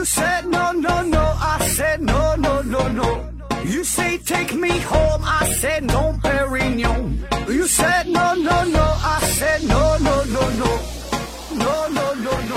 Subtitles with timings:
[0.00, 1.20] You said no, no, no.
[1.20, 3.28] I said no, no, no, no.
[3.66, 5.22] You say take me home.
[5.22, 7.18] I said no, Perignon.
[7.46, 8.80] You said no, no, no.
[8.80, 10.78] I said no, no, no, no.
[11.52, 12.56] No, no, no, no.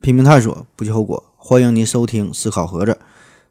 [0.00, 1.22] 拼命探索，不计后果。
[1.36, 2.98] 欢迎您收听思考盒子，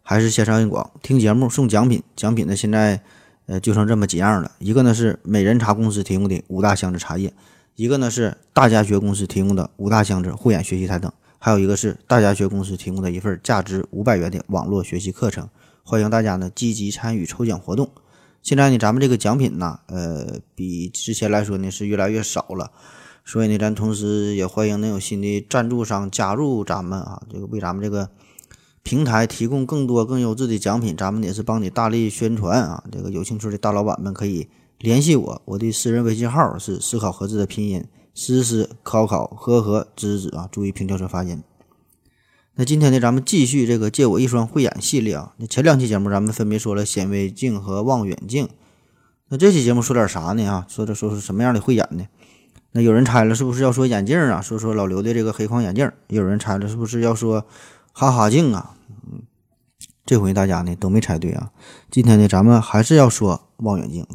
[0.02, 2.02] 还是线上硬广听节目送奖品。
[2.16, 3.00] 奖品呢，现在
[3.46, 4.52] 呃就剩这么几样了。
[4.60, 7.34] 一个呢是美人茶公司提供的五大箱子茶叶，
[7.76, 15.50] 一个呢是大家学公司提供的五大箱子护眼学习台灯，还有一个是大家学公司提供的一份价值五百元的网络学习课程。
[15.84, 17.90] 欢迎大家呢积极参与抽奖活动。
[18.42, 22.72] 现在呢，咱们这个奖品呢，呃，比之前来说呢是越来越少了。
[23.26, 28.10] 所以呢，咱同时也欢迎能有新的赞助商加入咱们啊，这个为咱们这个
[28.84, 32.84] 平台提供更多更优质的奖品，咱们也是帮你大力宣传啊。
[32.92, 41.42] 这个有兴趣的大老板们可以联系我，我的私人微信号是思考盒子的拼音思思考考和和知子啊，注意平翘舌发音。
[42.56, 45.34] 那今天呢，咱们继续这个借我一双慧眼系列啊。
[45.38, 48.48] 那前两期节目咱们分别说了显微镜和望远镜，
[49.30, 50.46] 那这期节目说点啥呢？
[50.46, 52.06] 啊，说的说是什么样的慧眼呢？
[52.74, 54.42] 那有人猜了，是不是要说眼镜啊？
[54.42, 55.90] 说说老刘的这个黑框眼镜。
[56.10, 57.46] 有人猜了，是不是要说
[57.92, 58.73] 哈哈镜啊？
[58.90, 59.22] 嗯，
[60.06, 61.52] 这回大家呢都没猜对啊。
[61.90, 64.06] 今天呢，咱们还是要说望远镜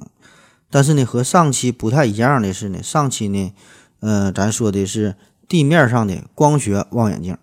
[0.71, 3.53] 但是呢，和上期不太一样的是呢，上期呢，
[4.01, 5.17] 呃，咱说的是
[5.49, 7.37] 地面上的光学望远镜。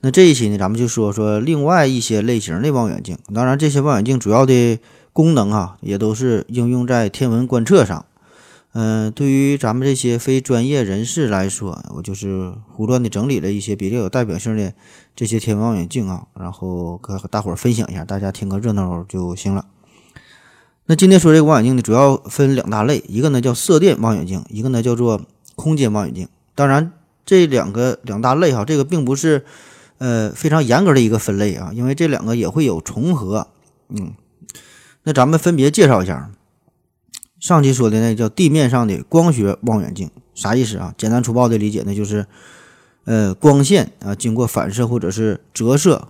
[0.00, 3.16] 那这一期呢，咱们就说说另外一些类型的望远镜。
[3.32, 4.80] 当然，这些望远镜主要的
[5.12, 8.04] 功能啊，也都是应用在天文观测上。
[8.74, 14.72] 嗯，对于咱们这些非专业人士来说，我就是胡乱的整理了一些比较有代表性的
[15.14, 19.66] 这些天文望远镜啊，然后和大伙儿分享一下，大家听个热闹就行了。
[20.86, 25.20] 那今天说这个望远镜呢，主要分两大类，一个呢叫射电望远镜，一个呢叫做
[25.54, 26.26] 空间望远镜。
[26.54, 26.92] 当然，
[27.26, 29.44] 这两个两大类哈，这个并不是
[29.98, 33.48] 呃非常严格的一个分类啊，因为这两个也会有重合。
[33.90, 34.14] 嗯，
[35.02, 36.30] 那咱们分别介绍一下。
[37.42, 40.94] 上期说的那叫地面上的光学望远镜，啥意思啊？
[40.96, 42.24] 简单粗暴的理解呢，就是，
[43.02, 46.06] 呃，光线啊经过反射或者是折射，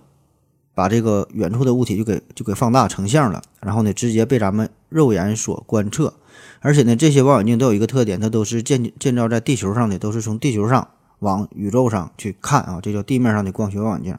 [0.75, 6.13] 把这个远处的物体就给就给放大成像了，然后呢直接被咱们肉眼所观测。
[6.59, 14.15] 而且呢，这些望远镜都有一个特点，它都是建建造在地球上的，都是从地球上往宇宙上去看啊，这叫地面上的光学望远镜。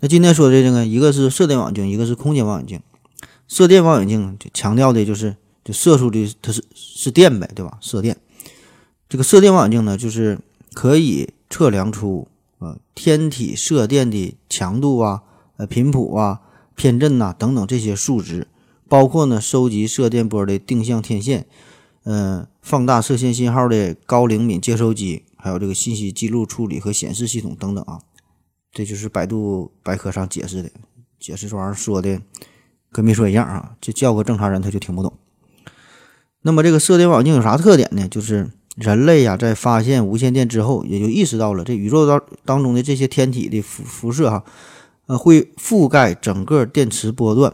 [0.00, 2.80] 那今天说的这个，一个是射电望远镜，一个是空间望远镜。
[3.46, 5.36] 射电望远镜强调的就是。
[5.64, 7.78] 就射出的它是是电呗，对吧？
[7.80, 8.16] 射电，
[9.08, 10.38] 这个射电望远镜呢，就是
[10.72, 12.26] 可以测量出
[12.58, 15.22] 呃天体射电的强度啊、
[15.56, 16.40] 呃频谱啊、
[16.74, 18.48] 偏振呐等等这些数值，
[18.88, 21.46] 包括呢收集射电波的定向天线，
[22.04, 28.00] 嗯，放大射线信号的高灵敏接收机，还有这个信息记录处理和显示系统等等啊。
[28.72, 30.70] 这就是百度百科上解释的，
[31.20, 32.20] 解释这玩意儿说的
[32.90, 35.12] 跟没说一样啊，就叫个正常人他就听不懂。
[36.42, 38.06] 那么这个射电望远镜有啥特点呢？
[38.08, 44.44] 就是人类呀，在发现无线电之后，也就意识到了这宇宙当当中的这些天体的辐辐射哈，
[45.06, 47.52] 呃，会覆盖整个电磁波段，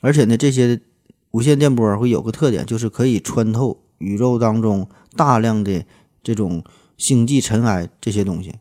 [0.00, 0.80] 而且呢，这些
[1.30, 5.84] 无线电波会有个特点，就是可以穿透宇宙当中大量的
[6.22, 6.62] 这种
[6.98, 8.54] 星际尘埃这些东西。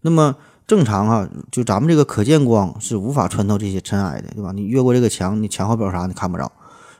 [0.00, 0.36] 那么
[0.66, 4.50] 正常哈，就咱们这个可见光是无法穿透这些尘埃的，对吧？
[4.52, 6.50] 你越过这个墙，你墙后边啥你看不着。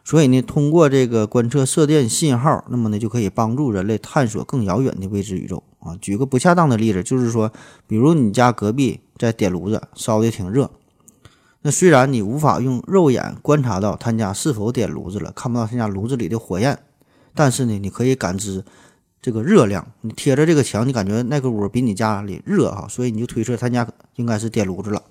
[0.03, 5.94] 所以呢，通过这个观测射电信号，那么呢就可以帮助人类探索更遥远的未知宇宙啊。
[6.00, 7.53] 举个不恰当的例子，就是说，
[7.87, 10.71] 比如你家隔壁在点炉子，烧的挺热，
[11.62, 16.78] 那虽然你无法用肉眼观察到他家是否点炉子了，看不到他家炉子里的火焰，
[17.34, 18.65] 但是呢，你可以感知
[19.22, 19.87] 这个热量。
[20.00, 25.03] 你贴着这个墙，你感觉那个屋比你家里热哈，所以你就推测他家应该是点炉子了。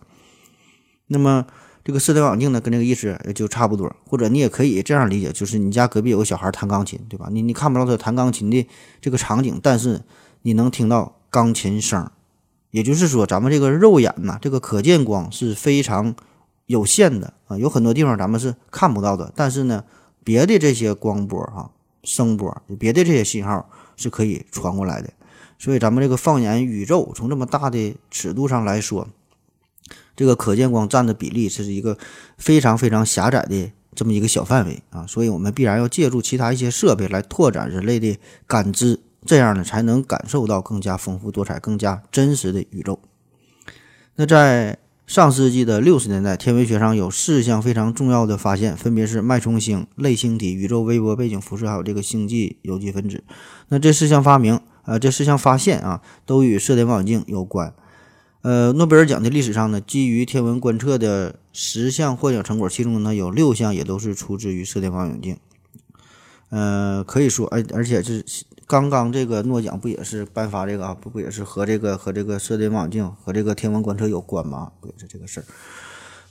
[1.08, 1.46] 那么。
[1.84, 7.30] 这个射电望远镜呢，跟这个意思就差不多，或者你也可以这样理解，就是你家隔壁有个小孩弹钢琴，对吧？
[7.32, 8.68] 你你看不到他弹钢琴的
[9.02, 10.02] 这个场景，但是
[10.44, 12.10] 你能听到钢琴声。
[12.72, 16.14] 也就是说，咱们这个肉眼呐，这个可见光是非常
[16.68, 19.34] 有限的啊，有很多地方咱们是看不到的。
[19.36, 19.84] 但是呢，
[20.24, 21.72] 别的这些光波哈、
[22.04, 25.10] 声波，别的这些信号是可以传过来的。
[25.58, 29.08] 所以咱们这个放眼宇宙，从这么大的尺度上来说。
[30.20, 31.98] 这个可见光占的比例是一个
[32.38, 43.00] 非常非常狭窄的这么一个小范围啊，所以我们必然要借助其他一些设备来拓展人类的感知，这样呢才能感受到更加丰富多彩、更加真实的宇宙。
[44.18, 44.78] 那在
[45.08, 53.24] 上世纪的六十年代，天文学上有四项非常重要的发现，分别是脉冲星、类星体、宇宙微波背景辐射，还有这个星际有机分子。
[53.70, 57.74] 那这四项发明，呃，这四项发现啊，都与射电望远镜有关。
[58.42, 65.38] 呃，诺贝尔奖的历史上呢，基于天文观测的十项获奖成果，其中呢有六项也都是出自于射电望远镜。
[66.50, 68.26] 呃，可以说，而而且是
[68.66, 70.94] 刚刚这个诺奖不也是颁发这个啊？
[71.00, 74.72] 不不也是和这个和这个射电望远镜和这个天文观测有关吗？
[74.80, 75.46] 不也是这个事儿？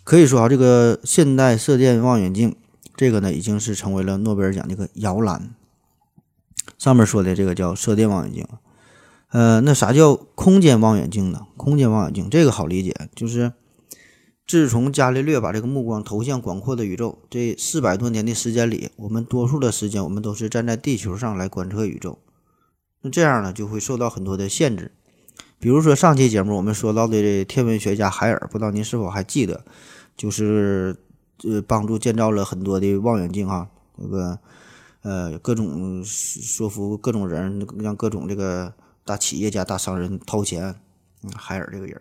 [0.02, 2.56] 可以说啊，这个现代射电望远镜
[2.96, 5.55] 这个呢，已经是成为了诺贝尔奖这个摇篮。
[6.78, 8.46] 上面说的这个叫射电望远镜，
[9.31, 11.47] 呃，那啥叫空间望远镜呢？
[11.57, 13.53] 空间望远镜这个好理解，就是。
[14.51, 22.19] 自从伽利略把这个目光投向广阔的宇宙，这四百多年的时间里，我们多数的时间我们都是站在地球上来观测宇宙。
[23.03, 24.93] 那这样呢，就会受到很多的限制。
[25.59, 29.63] 比如说上期节目我们说到的天文学家海尔，不知道您是否还记得？
[30.17, 30.97] 就是
[31.45, 33.69] 呃，帮助建造了很多的望远镜啊，
[34.01, 34.39] 这个
[35.03, 38.73] 呃，各种说服各种人，让各种这个
[39.08, 40.76] 大企业家、大商人掏钱。
[41.25, 42.00] 嗯海尔这个人。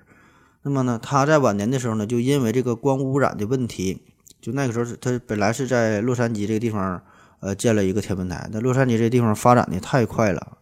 [0.62, 4.04] 那么呢，他在晚年的时候呢，就因为这个光污染的问题，
[4.39, 7.01] 就那个时候他本来是在洛杉矶这个地方，
[7.39, 8.48] 呃，建了一个天文台。
[8.51, 10.59] 那洛杉矶这地方发展的太快了，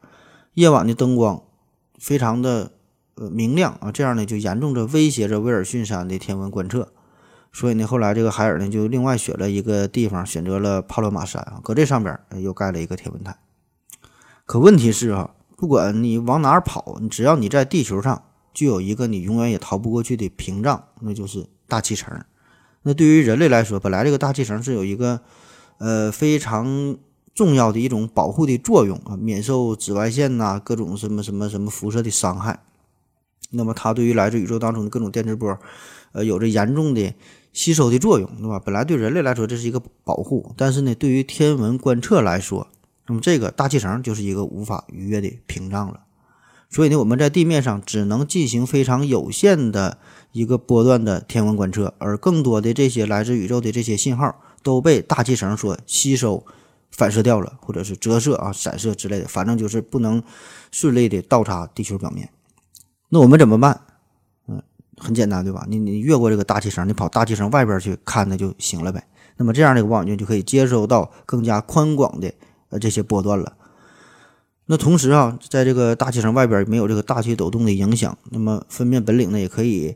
[0.54, 1.44] 夜晚的灯光
[2.00, 2.72] 非常的
[3.16, 6.94] 呃明亮啊，这样呢就严重的威胁着威尔逊山的天文观测。
[7.52, 13.38] 所以呢，后来这个海尔呢就另外选了一个地方，选择了帕罗马山啊，搁这上边又盖了一个天文台。
[14.46, 18.24] 可问题是啊，不管你往哪儿跑，你只要你在地球上。
[18.54, 22.18] 就有一个你永远也逃不过去的屏障，那就是大气层。
[22.84, 25.20] 那对于人类来说，本来这个大气层是有一个
[25.78, 26.96] 呃非常
[27.34, 32.64] 重要的一种保护的作用啊，免受紫外线呐各种什么什么什么辐射的伤害。
[33.50, 35.60] 那么它对于来自宇宙当中的各种电磁波，
[36.14, 37.14] 呃，有着严重的
[37.52, 38.58] 吸收的作用，对吧？
[38.64, 42.70] 本来对人类来说这是一个保护，但是呢，对于天文观测来说，
[43.08, 46.02] 那么这个大气层就是一个无法逾越的屏障了。
[46.70, 50.00] 所以呢，我们在地面上只能进行非常有限的
[50.32, 56.44] 一个波段的天文观测，而更多的这些来自宇宙的这些信号都被大气层所吸收、
[56.92, 60.22] 反射掉了，或者是折射啊、散射之类的，反正就是不能
[60.72, 62.30] 顺利的倒插地球表面。
[63.10, 63.82] 那我们怎么办？
[64.48, 64.62] 嗯，
[64.98, 65.66] 很简单，对吧？
[65.70, 69.06] 你你越过这个大气层，你跑大气层外边去看它就行了呗。
[69.38, 72.34] 那么这样的望远镜就可以接收到更加宽广的
[72.70, 73.58] 呃这些波段了。
[74.68, 79.96] 那同时啊，在这个大气层外边没有这个大气抖动的影响，那么分辨本领呢也可以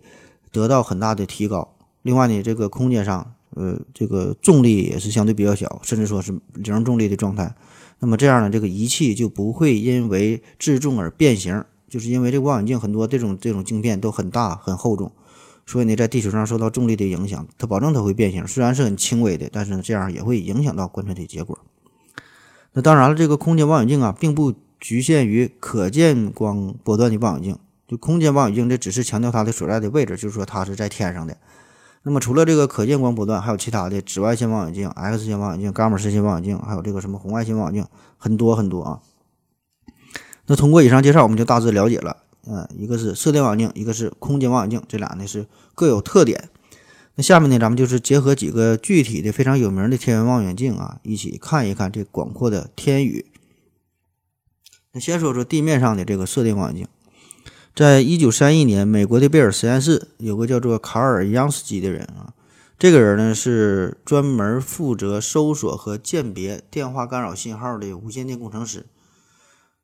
[0.51, 1.75] 得到很大的提高。
[2.03, 7.55] 另外呢，这个空间上，呃，这个重力也是相对比较小，甚至说是零重力的状态。
[7.97, 15.11] 那么这样呢，这个仪器就不会因为自重而变形，就是因为这个望远镜很多这种这种镜片都很大很厚重，
[15.65, 21.57] 所以呢，在地球上受到重力的影响，它保证它会变形，虽然是很轻微的，但是呢，这样也会影响到观测的结果。
[22.73, 27.57] 那当然了，这个空间望远镜啊，并不局限于可见光波段的望远镜。
[27.87, 31.35] 就空间望远镜，这只是强调它的所在的位置，就是说它是在天上的。
[32.03, 38.99] 那么除了这个可见光波段，还有其他的紫外线望远镜、X 线望远镜、伽马射线望远镜，还有这个什么红外线望远镜，很多很多啊。
[40.45, 42.17] 那通过以上介绍，我们就大致了解了，
[42.47, 46.49] 嗯，一个是射电望远镜，一个是空间望远镜，这俩呢是各有特点。
[47.19, 53.25] 那下面呢，咱们就是结合几个具体的、非常有名的天文望远镜啊，一起看一看这广阔的天宇。
[54.93, 56.87] 那先说说地面上的这个射电望远镜，
[57.75, 62.31] 在一九三一年，美国的贝尔实验室有个叫做卡尔·央斯基的人啊，
[62.77, 68.85] 这个人呢是专门负责搜索和鉴别电话干扰信号的无线电工程师。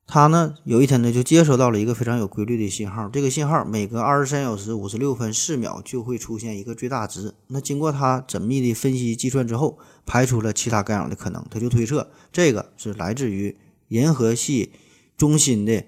[0.07, 3.09] 他呢，有一天呢，就接收到了一个非常有规律的信号。
[3.09, 7.33] 这个信号每隔二十三小时五十六分四秒就会出现一个最大值。
[7.47, 13.57] 那经过他缜密的分析计算之后，排除了其他干扰的可能，他就推测这个是来自于
[13.87, 14.73] 银河系
[15.17, 15.83] 中心的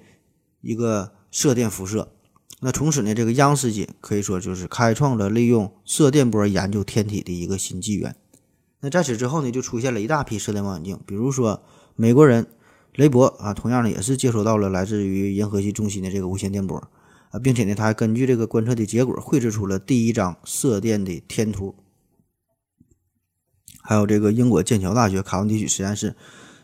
[0.62, 2.12] 一个射电辐射。
[2.62, 8.16] 那从此呢，这个央斯基可以说就是开创了利用射电波研究天体的一个新纪元。
[8.80, 11.62] 那在此之后呢，就出现了一大批射电望远镜，比如说
[11.96, 12.48] 美国人。
[12.98, 16.76] 雷伯啊，同样呢也是接收到了来自于银河系中心的这个无线电波
[17.30, 21.76] 啊，并且呢他还根据这个观测的结果绘制出了第一张射电的天图。
[23.84, 26.16] 还有这个英国剑桥大学卡文迪许实验室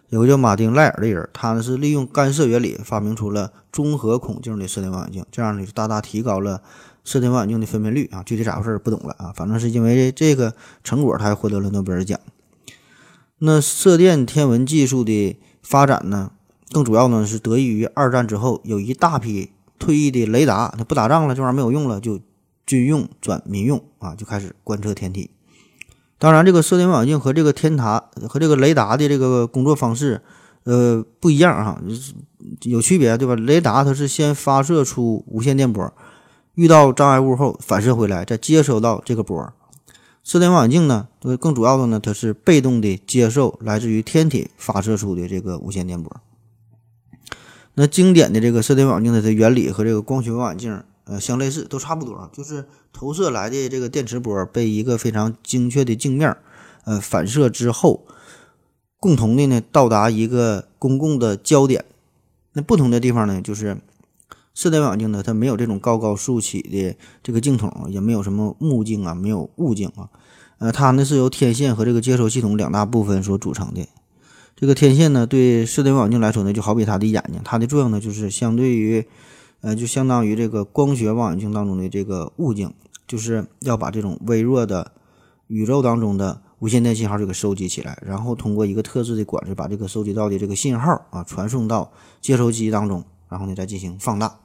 [0.09, 6.63] 有个叫马丁赖尔的人，他呢是利用干涉原理发明出了综合孔径的射电望远镜，这样呢就大大提高了
[7.03, 8.23] 射电望远镜的分辨率啊。
[8.23, 12.19] 具体咋回事不懂了啊，反正是因为这个成果，他还获得了诺贝尔奖。
[13.37, 15.39] 那射电天文技术的。
[15.63, 16.31] 发展呢，
[16.71, 22.19] 更主要呢是得益于二战之后有一大批退役的雷达，它不打仗了，这玩意儿没有用了，就
[22.65, 25.31] 军用转民用啊，就开始观测天体。
[26.19, 30.21] 当然，这个射电望远镜和这个天塔和这个雷达的这个工作方式，
[30.63, 31.81] 呃，不一样哈，
[32.61, 33.35] 有区别，对吧？
[33.35, 35.93] 雷达它是先发射出无线电波，
[36.55, 39.53] 遇到障碍物后反射回来，再接收到这个波。
[40.23, 41.07] 射电望远镜呢，
[41.39, 46.21] 更主要的呢，它是被动的接受来自于天体发射出的这个无线电波。
[47.75, 50.83] 那经典的这个射电望远镜的原理和这个光学望远镜。
[51.05, 52.63] 呃，相类似，都差不多，就是
[52.93, 56.37] 投射来的这个电磁波被一个非常精确的镜面，
[56.85, 58.05] 呃，反射之后，
[59.01, 61.83] 共同的呢到达一个公共的焦点。
[62.53, 63.77] 那不同的地方呢，就是
[64.53, 70.09] 射电望远镜呢，它没有这种高高竖起的这个镜筒，也没有什么目镜啊，没有物镜啊，
[70.59, 73.87] 呃，它呢是由天线和这个接收系统两大部分所组成的。
[74.55, 79.05] 这个天线呢，对射电望远镜来说呢，就好比它的眼睛，它的作用呢，就是相对于。
[79.65, 82.73] 呃，就相当于这个光学望远镜当中的这个物镜，
[83.07, 84.91] 就是要把这种微弱的
[85.47, 94.42] 宇宙当中的无线电信号就给收集起来，然后通过一个特制的管子把这个收集到的这个信号啊传送到接收机当中，然后呢再进行放大。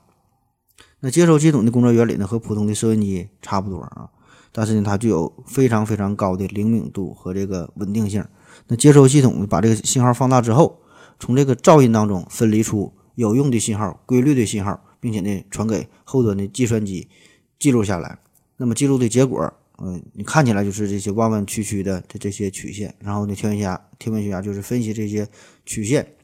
[1.01, 4.11] 那接收系统的工作原理呢和普通的收音机差不多啊，
[4.53, 8.25] 但是呢它具有非常非常高的灵敏度和这个稳定性。
[8.67, 10.81] 那接收系统把这个信号放大之后，
[11.19, 14.81] 从这个噪音当中分离出有用的信号、规律的信号。
[15.01, 17.09] 并且呢，传给后端的计算机
[17.57, 18.19] 记录下来。
[18.57, 22.93] 那么记录的结果，嗯，你看起来就是这些弯弯曲曲的这这些曲线。
[22.99, 25.29] 然后呢，天文学家天文学家就是分析这些
[25.65, 26.15] 曲线，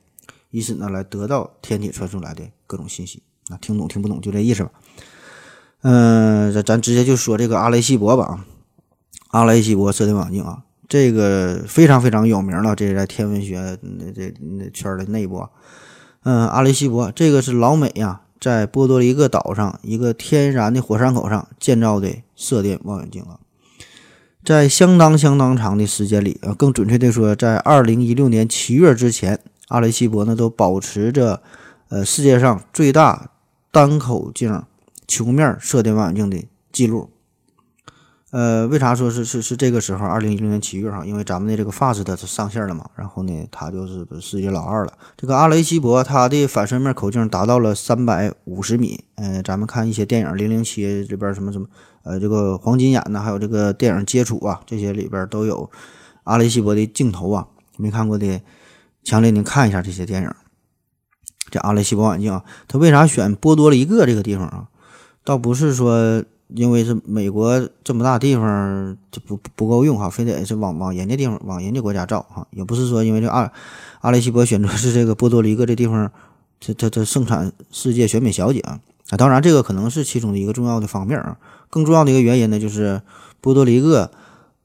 [0.50, 3.22] 以此呢来得到天体传送来的各种信息。
[3.48, 4.70] 啊，听懂听不懂就这意思吧。
[5.82, 8.24] 嗯，咱咱直接就说这个阿雷西博吧。
[8.24, 8.44] 啊，
[9.30, 15.50] 阿雷西博射电望远镜啊，这个非常非常有名了，这是在天文学那这那圈的内部啊。
[16.22, 18.20] 嗯，阿雷西博这个是老美呀。
[18.40, 23.40] 在波多黎各岛上一个天然的火山口上建造的射电望远镜啊，
[24.44, 31.40] 在相当相当长的时间里啊，更准确的说，在二零一六年七月之前，阿雷西博呢都保持着
[31.88, 33.30] 呃世界上最大
[33.74, 34.62] 单口径
[35.08, 37.10] 球面射电望远镜的记录。
[38.30, 40.06] 呃，为啥说是是是这个时候？
[40.06, 44.92] 二零一六年七月哈，因为咱们的这个 FAST 是上线了嘛，然后呢，它就是世界老二了。
[45.16, 49.02] 这个阿雷西博，它的反射面口径达到了三百五十米。
[49.16, 51.66] 嗯，咱们看一些电影，《零零七》里边什么什么，
[52.04, 55.68] 呃，这个黄金眼呐，还有这个电影《接触》啊，这些里边都有
[56.22, 57.48] 阿雷西博的镜头啊。
[57.76, 58.40] 没看过的，
[59.02, 60.30] 强烈您看一下这些电影。
[61.50, 64.68] 这阿雷西博望远镜啊，它为啥选波多黎各这个地方啊？
[65.24, 66.22] 倒不是说。
[66.48, 73.50] 因为是美国这么大地方就不不够用哈，非得是往往人家地方往人家国家造哈，也不是说因为这阿
[74.02, 76.12] 阿雷西博选择是这个波多黎各这地方，
[76.60, 81.38] 这这这盛产世界选美小姐啊啊，当然这个可能是其中的一个重要的方面啊，
[81.70, 83.00] 更重要的一个原因呢就是
[83.40, 84.10] 波多黎各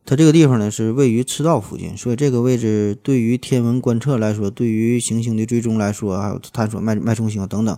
[0.06, 7.77] 它这个地方呢是位于赤道附近，所以这个位置对于天文观测来说，对于行星的追踪来说，还有探索脉脉冲星等等，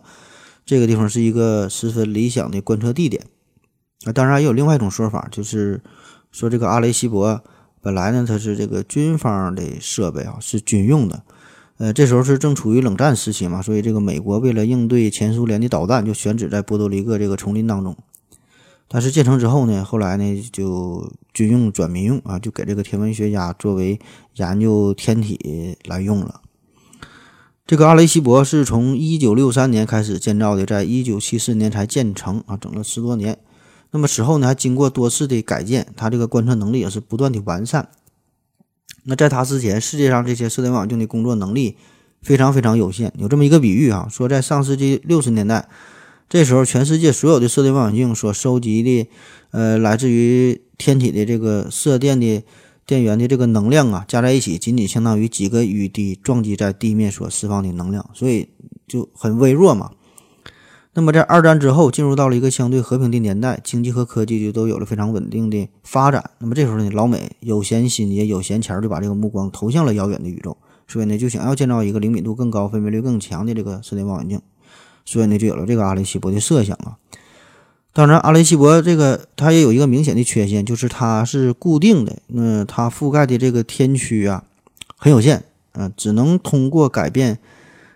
[0.65, 3.23] 这个地方是一个十分理想的观测地点。
[4.05, 5.81] 啊当然也有另外一种说法，就是
[6.31, 7.43] 说这个阿雷西博
[7.81, 11.23] 本来呢，它是这个军方的设备啊，是军用的。
[11.77, 17.97] 呃，这时候是正处于冷战时期嘛，所以这个美国为了应对前苏联的导弹，就选址在波多黎各这个丛林当中。
[18.93, 23.97] 但是建成之后呢，后来呢就军用转民用啊，就给这个天文学家作为
[24.35, 26.41] 研究天体来用了。
[27.65, 33.37] 这个阿雷西博是从1963年开始建造的，在1974年才建成啊，整了十多年。
[33.91, 37.87] 那么此后呢，还经过多次的改建，它这个观测能力也是不断的完善。
[39.03, 41.77] 那在它之前，世界上这些射电望远镜的工作能力
[42.21, 43.13] 非常非常有限。
[43.17, 45.69] 有这么一个比喻啊，说在上世纪六十年代，
[46.31, 49.09] 这时候全世界所有的射电望远镜所收集的，
[49.51, 52.41] 呃，来自于天体的这个射电的
[52.85, 58.47] 电源的这个能量啊，加在一起，仅仅相当于几个雨滴撞击在地面所释放的能量，所以
[58.87, 59.91] 就很微弱嘛。
[60.93, 66.31] 那么在二战之后，进入到了一个相对和平的年代，经济和科技就都有了非常稳定的发展。
[66.39, 70.55] 那么这时候呢，老美有闲心也有闲钱，就把这个目光投向了遥远的宇宙，
[70.87, 74.41] 所以呢，就想要建造一个灵敏度更高、分辨率更强的这个射电望远镜，
[75.05, 76.97] 所以呢，就有了这个阿雷西博的设想啊。
[77.93, 84.43] 当然，阿雷西博这个它也有一个明显的缺陷，就是它是固定的，那它覆盖的这个天区啊
[84.97, 85.43] 很有限，
[85.73, 87.39] 啊，只能通过改变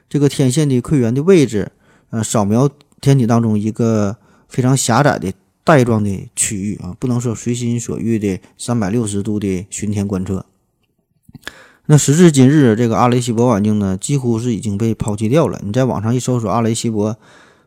[0.09, 1.71] 这个天线的馈源的位置，
[2.09, 2.69] 呃，扫描。
[3.01, 4.17] 天体当中一个
[4.49, 5.31] 非常狭窄的
[5.63, 10.43] 带状的区域啊，不能说随心所欲的三百六十度的巡天观测。
[11.87, 15.61] 那时至今日，这个阿雷西博望远镜呢，几乎是已经被抛弃掉了。
[15.63, 17.15] 你在网上一搜索阿雷西博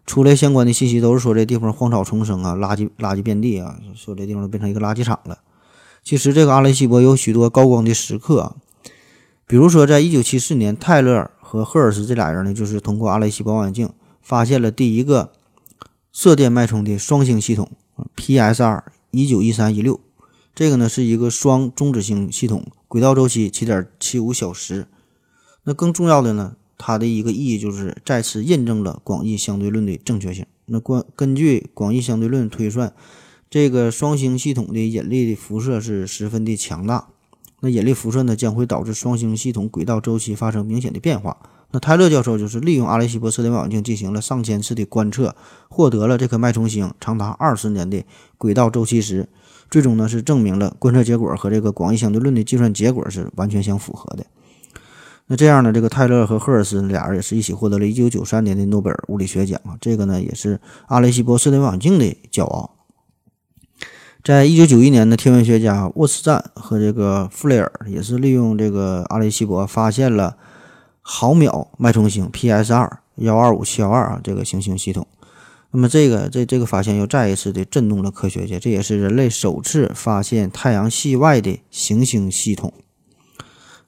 [0.06, 5.38] 出来相关的信息都是说这地方荒草丛生啊，垃圾垃圾遍地啊，说这地方变成一个垃圾场了。
[6.02, 8.56] 其实这个阿雷西博有许多高光的时刻啊，
[9.46, 13.88] 比如说在一九七四年，泰勒和赫尔斯这俩人呢，就是通过阿雷西博望远镜
[14.20, 15.30] 发现了第一个
[16.12, 17.70] 射电脉冲的双星系统
[18.16, 18.82] PSR
[19.12, 20.00] 一九一三一六，
[20.56, 24.86] 这个呢是一个双中子星系统，轨道周期七点七五小时。
[25.64, 26.56] 那更重要的呢？
[26.78, 30.46] 它的一个意义就是再次印证了广义相对论的正确性。
[30.66, 32.92] 那关根据广义相对论推算，
[33.50, 37.08] 这个双星系统的引力的辐射是十分的强大。
[37.60, 41.36] 那引力辐射呢，将会导致双星系统轨道周期发生明显的变化。
[41.72, 45.34] 那泰勒教授就是利用阿雷西博射电望远镜进行了上千次的观测，
[45.68, 48.04] 获得了这颗脉冲星长达二十年的
[48.38, 49.28] 轨道周期时，
[49.70, 54.24] 最终呢是证明了观测结果和这个广义相对论的计算结果是完全相符合的。
[55.30, 55.70] 那这样呢？
[55.74, 59.76] 这个泰勒和赫尔斯俩人也是一起获得了一九九三年的诺贝尔物理学奖啊！
[59.78, 62.76] 这个呢，也是阿雷西博射电望远镜的骄傲。
[64.24, 70.38] 在一九九一年的天文学家沃斯赞和这个弗雷尔也是利用这个阿雷西博发现了
[71.02, 75.06] 毫秒脉冲星 PSR 幺二五七幺二啊这个行星系统。
[75.70, 82.72] 那么这个这这个发现又再一次的震动了科学界，这也是人类首次发现太阳系外的行星系统。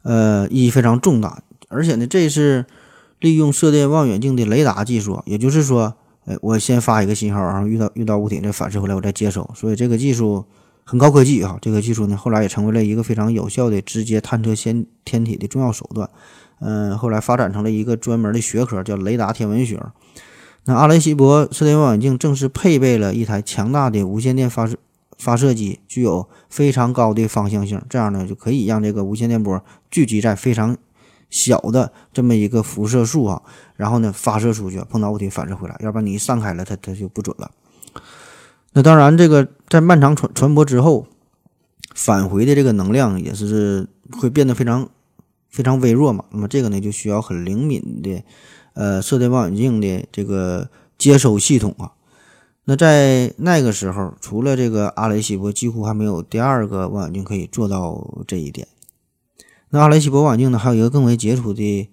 [0.02, 2.66] 呃，意义非常重大，而且呢，这是
[3.18, 5.94] 利用射电望远镜的雷达技术，也就是说，
[6.24, 10.44] 呃，我先发一个信号，然后遇到遇到物体再反射回来，我再接收，所以这个技术
[10.84, 11.58] 很高科技啊。
[11.60, 16.08] 这个技术呢，后来也成为了一个非常有效的直接探测先天体的重要手段。
[16.60, 19.80] 嗯，后来发展成了一个专门的学科，叫雷达天文学。
[20.64, 24.76] 那阿雷西博射电望远镜正是配备了一台强大的无线电发射。
[25.18, 30.74] 发射机具有非常高的方向性，这样呢就可以让这个无线电波聚集在非常
[31.28, 33.42] 小的这么一个辐射束啊，
[33.76, 37.50] 然后呢发射出去，碰到物体反射回来，要不然你一散开了，它它就不准了。
[38.72, 41.06] 那当然，这个在漫长传传播之后，
[41.94, 44.88] 返回的这个能量也是会变得非常
[45.50, 46.24] 非常微弱嘛。
[46.30, 48.24] 那么这个呢就需要很灵敏的
[48.80, 51.92] 呃射电望远镜的这个接收系统啊。
[52.64, 58.66] 那在那个时候，除了这个阿雷西博，几乎还没有第二个望远镜可以做到这一点。
[59.68, 61.90] 那阿雷西博望远镜呢，还有一个更为杰出的，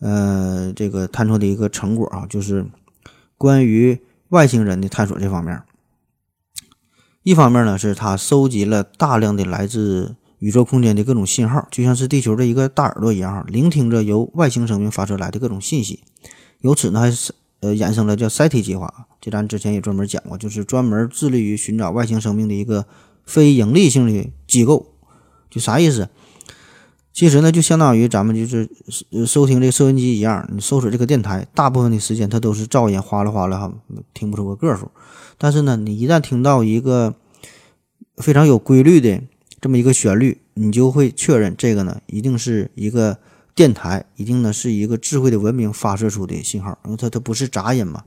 [0.00, 2.66] 呃，这个探索的一个成果啊，就是
[3.38, 5.62] 关于外星人的探索这方面。
[7.22, 16.02] 一方面呢，是它收集了大量的来自宇宙空间的各种信号，就像是地球的一个大耳朵一样，聆听着由外星生命发射来的各种信息。
[16.60, 17.32] 由此呢，还是。
[17.60, 22.86] 呃，衍生了叫 SET 计划，这咱之前也专门讲过，就是专门致力于寻找外星生命的一个
[23.24, 24.86] 非盈利性的机构。
[25.50, 26.08] 就啥意思？
[27.12, 28.70] 其实呢，就相当于咱们就是
[29.26, 33.72] 收听这个收音机一样，你搜索这个电台，大部分的时间它都是噪音，哗啦哗啦哈，
[34.14, 34.88] 听不出个个数。
[35.36, 37.16] 但是呢，你一旦听到一个
[38.18, 39.20] 非常有规律的
[39.60, 43.18] 这么一个旋律，你就会确认这个呢，一定是一个。
[43.58, 48.04] 电台一定呢是一个智慧的文明发射出的信号，因为它它不是杂音嘛。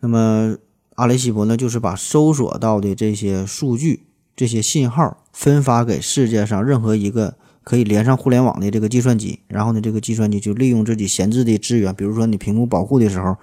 [0.00, 0.56] 那么
[0.96, 4.02] 阿雷西博呢，就是把搜索到的这些数据、
[4.34, 13.36] 这些信号分发给世界上任何一个可以连上互联网的这个计算机，然后呢，这个计算机就利用自己闲置的资源，比如说你屏幕保护的时候，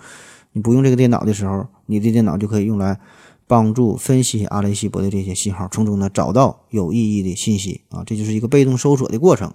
[0.51, 2.99] 你不用这个电脑的时候，你的电脑就可以用来
[3.47, 9.53] 帮助分析阿雷西博的这些信号，从中呢找到有意义的信息啊，这就是一个被动搜索的过程。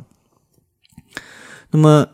[1.70, 2.09] 那么，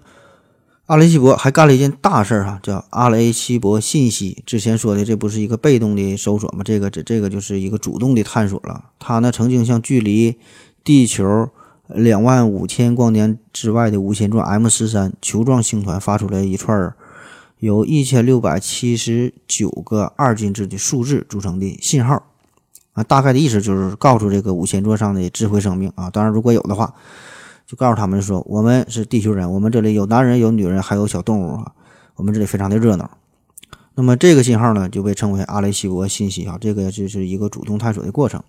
[0.86, 4.42] 阿雷西博还干了一件大事儿哈，叫阿雷西博信息。
[4.44, 6.62] 之前说的这不是一个被动的搜索吗？
[6.64, 8.86] 这个这这个就是一个主动的探索了。
[8.98, 10.36] 他呢曾经向距离
[10.82, 11.48] 地球
[11.88, 16.94] 两万五千光年之外的无线状 M 十三球状星团发出来一串
[17.58, 22.24] 由一千六百七十九个二进制的数字组成的信号
[22.94, 26.94] 啊，大概的意思就是告诉这个无线座上的智慧生命啊，当然如果有的话。
[27.72, 31.72] 就告诉他们说，我们是地球人，我们这里有男人，有女人，还有小动物啊。
[32.16, 33.10] 我们这里非常的热闹。
[33.94, 36.58] 那么这个信号呢，就被称为阿雷西博信息啊。
[36.60, 38.42] 这个就是一个主动探索的过程。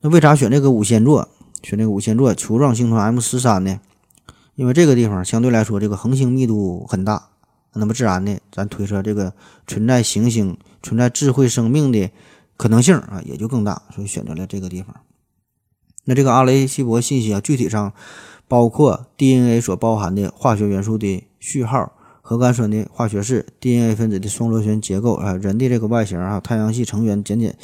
[0.00, 1.28] 那为啥选这个五仙座？
[1.64, 3.80] 选这个五仙座球状星团 M 十三呢？
[4.54, 7.30] 因为这个地方相对来说，这个恒星密度很大，
[7.74, 9.32] 那么自然的，咱推测这个
[9.66, 12.08] 存在行星、存在智慧生命的
[12.56, 14.94] 可能性啊，也就更大，所以选择了这个地方。
[16.04, 17.92] 那这个阿雷西博信息啊，具体上。
[18.48, 27.56] 包括 DNA 所包含的化学元素的序号、核苷酸的化学式、DNA 分子的双螺旋结构啊、人的这个外形啊、太阳系成员简简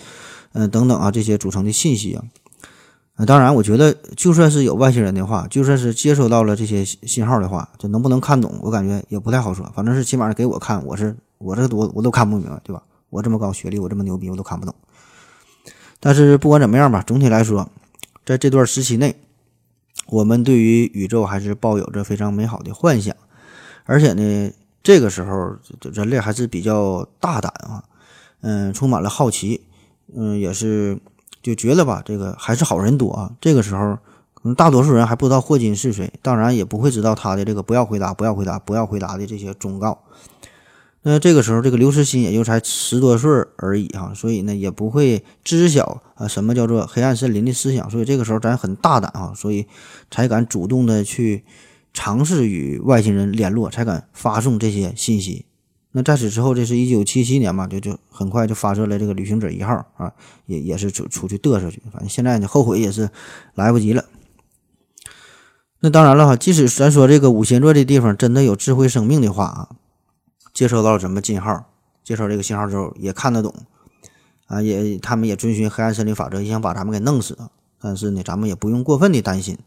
[0.52, 2.24] 嗯等等啊这些组成的信息啊，
[3.14, 9.70] 啊，当然，我觉得就算是有外星人的话，就算是接收到了这些信号的话，就能不能看懂，我感觉也不太好说。
[9.74, 12.82] 反正是起码给我看，我是我这我我都看不明白，对吧？
[13.10, 14.74] 我这么高学历，我这么牛逼，我都看不懂。
[16.00, 17.68] 但是不管怎么样吧，总体来说，
[18.24, 19.14] 在这段时期内，
[20.12, 23.16] 我们对于宇宙还是抱有着非常美好的幻想，
[23.84, 27.82] 而且呢，这个时候人类还是比较大胆啊，
[28.42, 29.62] 嗯，充满了好奇，
[30.14, 30.98] 嗯，也是。
[31.42, 33.32] 就觉得吧，这个还是好人多啊。
[33.40, 33.98] 这个时候，
[34.32, 40.04] 可能大多数人还不知道霍金是谁，当然也不会知道他的这个“不要回答，不要回答，不要回答”的这些忠告。
[41.04, 47.90] 那这个时候，这个刘慈欣也就才十多岁而已哈，所以呢，也不会知晓啊什么叫做黑暗森林的思想。
[47.90, 49.66] 所以这个时候，咱很大胆啊，所以
[50.12, 51.44] 才敢主动的去
[51.92, 55.46] 尝试与外星人联络，才敢发送这些信息。
[55.90, 60.12] 那在此之后，这是一九七七年嘛，就就很快就发射了这个旅行者一号啊，
[60.46, 63.10] 也也是出出去嘚瑟去，反正现在呢后悔也是
[63.56, 64.04] 来不及了。
[65.80, 69.68] 那当然了哈，即使咱说这个五仙座这地方真的有智慧生命的话啊，
[70.52, 71.66] 接收到什么信号，
[72.04, 73.54] 接收这个信号之后也看得懂
[74.46, 77.38] 啊，也他们也遵循黑暗森林法则，也想把咱们给弄死，
[77.80, 79.58] 但是呢，咱们也不用过分的担心，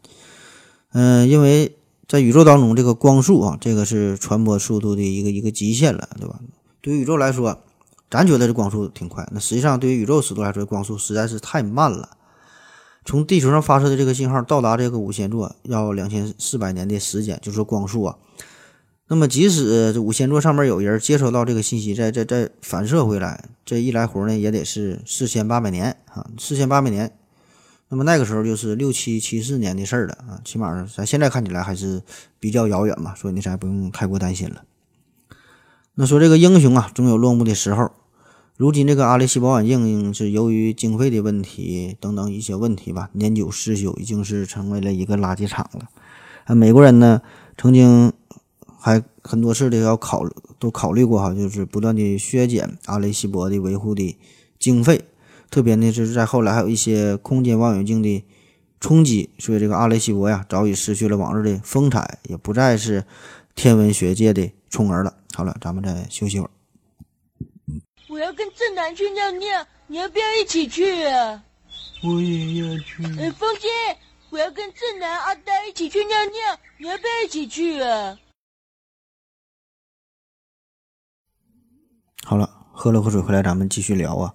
[0.92, 1.78] 嗯，因为。
[2.08, 6.40] 在宇宙当中，这个光速啊，这个是传播速度的一个一个极限了，对吧？
[6.80, 7.64] 对于宇宙来说，
[8.12, 12.12] 咱觉得这光速挺快，那实际上对于宇宙尺度来说，光速实在是太慢了。
[13.04, 18.18] 从地球上发射的这个信号到达这个五仙座要两千四百年的时间，就是光速啊。
[19.08, 27.12] 那么即使这五仙座上面有人接收到这个信息，再再再反射回来，这一来回呢也得是四千八百年啊，四千八百年。
[27.90, 32.02] 那么那个时候就是六七七四年的事儿了啊，起码咱现在看起来还是
[32.40, 34.64] 比较遥远嘛，所以呢咱不用太过担心了。
[35.94, 37.92] 那说这个英雄啊，总有落幕的时候。
[38.58, 45.90] 如今这个阿雷西博眼镜是由于经费的问题等等一些问题吧，年久失修，已经是成为了一个垃圾场了。
[46.46, 47.22] 啊，美国人呢
[47.58, 48.14] 曾经
[48.86, 50.22] 还很多次的要考
[50.60, 54.16] 都考虑过哈，就是不断的削减阿雷西博的维护的
[54.60, 55.02] 经费。
[55.50, 58.24] 特别呢，就是在后来还有一些空间望远镜的
[58.80, 63.04] 冲击，所以这个阿雷西博呀，早已失去了往日的风采，也不再是
[63.56, 65.18] 天文学界的宠儿了。
[65.34, 66.52] 好了，咱们再休息会儿。
[68.08, 71.44] 我要跟正南去尿尿，你要不要一起去啊？
[72.04, 73.04] 我也要去。
[73.20, 73.68] 哎，风姐，
[74.30, 78.16] 我要跟正南、阿呆一起去尿尿，你要不要一起去啊？
[82.28, 84.34] 好了，喝了口水回来，咱们继续聊啊。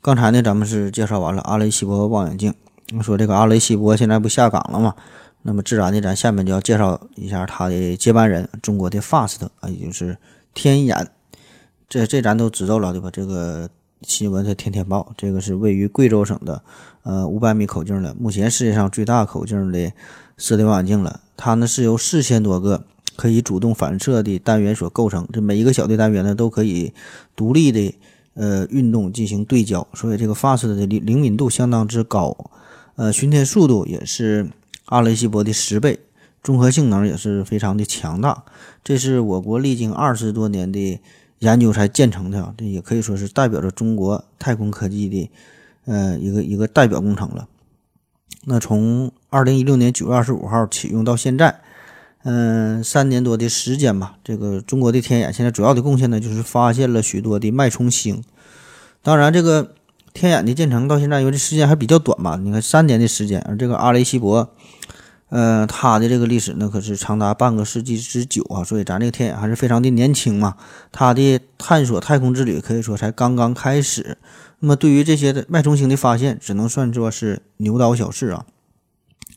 [0.00, 2.54] 刚才呢，咱们是介绍完了阿雷西博望远镜。
[3.02, 4.94] 说这个阿雷西博现在不下岗了嘛？
[5.42, 10.16] 那么自然的，咱下面就要介绍一下他的接班人，中国的 FAST 啊，也就是
[10.54, 11.06] 天眼。
[11.86, 13.10] 这这咱都知道了，对吧？
[13.12, 13.68] 这个
[14.00, 15.12] 新闻是天天报。
[15.14, 16.62] 这个是位于贵州省的，
[17.02, 19.92] 呃，五百米口径的，目前世界上最大口径的
[20.38, 21.20] 射电望远镜了。
[21.36, 22.84] 它呢是由四千多个
[23.18, 26.94] 可以主动反射的单元所构成，这每一个小的单元呢都可以
[27.36, 27.94] 独立的。
[28.40, 32.52] 呃，运动进行对焦，所以这个 FAST 的灵灵敏度相当之高，
[32.94, 34.48] 呃，巡天速度也是
[34.84, 35.98] 阿雷西博的十倍，
[36.40, 38.44] 综合性能也是非常的强大。
[38.84, 41.00] 这是我国历经二十多年的
[41.40, 45.30] 研究才建成的，这也可以说是代表着中国太空科技的
[45.86, 47.48] 呃一个一个代表工程了。
[48.44, 51.60] 那从二零一六年九月二十五号启用到现在。
[52.30, 54.16] 嗯，三年多的时间吧。
[54.22, 58.22] 这个中国的天眼现在主要的贡献呢，就是发现了许多的脉冲星。
[59.02, 59.72] 当然，这个
[60.12, 63.40] 天眼的建成到现在，因为这时间还比较短嘛，你看三年的时间。
[63.48, 64.46] 而这个阿雷西博，
[65.30, 68.62] 呃，它的这个历史呢，可是长达半个世纪之久啊。
[68.62, 70.56] 所以咱这个天眼还是非常的年轻嘛。
[70.92, 74.18] 它的探索太空之旅可以说才刚刚开始。
[74.58, 78.44] 那么，对于这些的脉冲星的发现，只能算作是牛刀小试啊。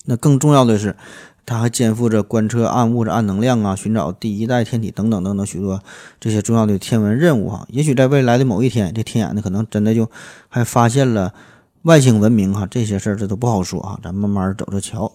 [0.03, 0.97] 那更重要的是。
[1.43, 5.81] 它还肩负着观测暗物质、暗能量啊，寻找第一代天体等等等等许多
[6.19, 7.65] 这些重要的天文任务哈。
[7.69, 10.09] 也许在未来的某一天，这天眼呢可能真的就
[10.47, 11.33] 还发现了
[11.81, 12.67] 外星文明哈。
[12.67, 15.11] 这些事儿这都不好说啊，咱慢慢走着瞧。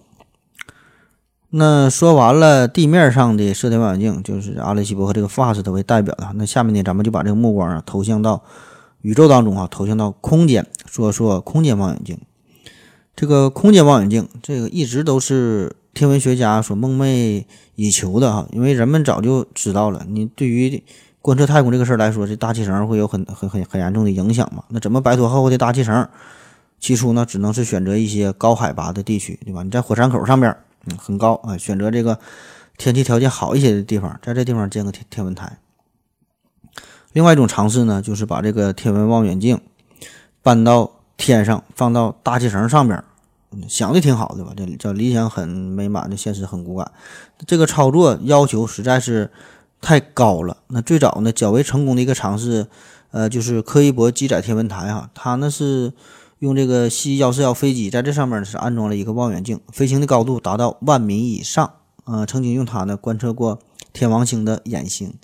[1.50, 6.28] 那说完了地面上的射电望远镜，就是阿雷西博和这个 FAST 为代表的。
[6.34, 8.42] 那下面呢，咱们就把这个目光啊投向到
[9.00, 12.18] 宇宙当中啊，投向到空间，说说空间望远镜。
[13.14, 15.76] 这个空间望远镜，这个一直都是。
[15.96, 20.84] 天文学家所梦寐以求的哈，因为人们早就知道了，你对于
[21.22, 24.62] 观测太空这个事儿来说，这大气层会有很很很很严重的影响嘛？
[24.68, 26.06] 那怎么摆脱厚厚的大气层？
[26.78, 29.62] 起初呢，只能是选择一些高海拔的地区，对吧？
[29.62, 30.54] 你在火山口上边，
[30.84, 32.18] 嗯，很高啊，选择这个
[32.76, 35.58] 天气条件好一些的地方，在这地方建个天天文台。
[37.14, 39.58] 另外一种尝试呢，就是把这个天文望远镜
[40.42, 43.02] 搬到天上，放到大气层上边。
[43.68, 44.52] 想的挺好的吧？
[44.56, 46.92] 这叫理想很美满，这现实很骨感。
[47.46, 49.30] 这个操作要求实在是
[49.80, 50.58] 太高了。
[50.68, 52.66] 那最早呢，较为成功的一个尝试，
[53.10, 55.92] 呃，就是柯伊伯机载天文台哈，它呢是
[56.40, 61.72] 用这个 C 幺四幺飞机在这上面呢是安装了一个望远镜，飞行的高度达到万米以上。
[62.04, 63.58] 呃，曾经用它呢观测过
[63.92, 65.14] 天王星的掩星。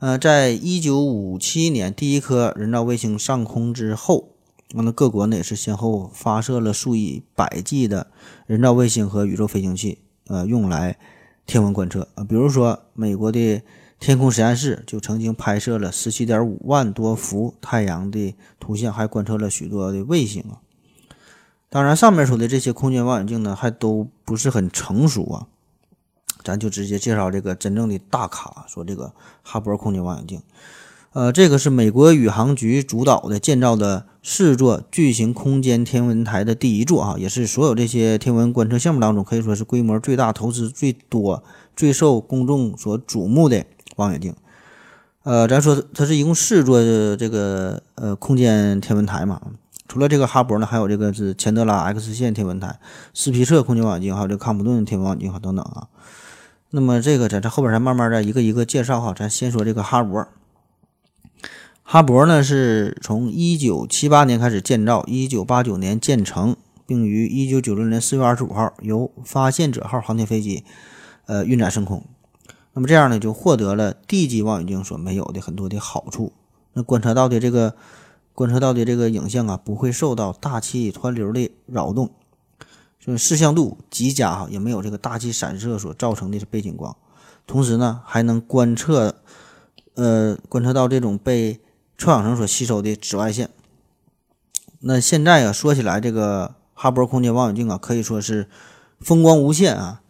[0.00, 4.33] 呃，在一九五七年第一颗人造卫星上空之后，
[4.82, 8.08] 那各国呢也是先后发射了数以百计的
[8.46, 10.98] 人造卫星和宇宙飞行器，呃，用来
[11.46, 12.24] 天文观测啊。
[12.24, 13.62] 比如说，美国的
[14.00, 20.60] 天空实验室就曾经拍摄了十七点五万多幅太阳的图像，还观测了许多的卫星啊。
[21.70, 25.46] 当然，上面说的这些空间望远镜呢，还都不是很成熟啊。
[26.42, 30.42] 咱就直接介绍这个真正的大咖，说这个哈勃空间望远镜，
[31.14, 41.44] 呃，这个是美国宇航局主导的建造的四座巨型空间天文台的第一座啊，也是所有这些天文观测项目当中可以说是规模最大、投资最多、
[41.76, 44.34] 最受公众所瞩目的望远镜。
[45.22, 46.80] 呃，咱说它是一共四座
[47.16, 49.40] 这个呃空间天文台嘛，
[49.86, 52.80] 除了这个哈勃呢，还有这个是钱德拉 X 线天文台、
[53.14, 55.86] 斯皮策空间望远镜，还有这个康普顿天文望远镜等等啊。
[56.70, 60.26] 那么这个咱这后边咱慢慢的一个一个介绍哈，咱先说这个哈勃。
[61.86, 70.64] 哈勃呢是从一九七八年开始建造，一九八九年建成，并于一九九六年四月二十五号由发现者号航天飞机
[71.26, 72.02] 呃运载升空。
[72.72, 76.32] 那么这样呢就获得了地基望远镜所没有的很多的好处。
[76.72, 77.76] 那观测到的这个
[78.32, 82.10] 观测到的这个影像啊，不会受到大气湍流的扰动。
[82.98, 86.96] 就是视像度极佳哈，也没有这个大气散射所造成的背景光，
[87.46, 89.16] 同时呢还能观测，
[89.92, 91.60] 呃观测到这种被
[91.96, 93.50] 臭氧层所吸收的紫外线。
[94.80, 98.48] 那现在啊说起来，这个哈勃空间望远镜啊可以说是
[99.00, 100.02] 风光无限啊，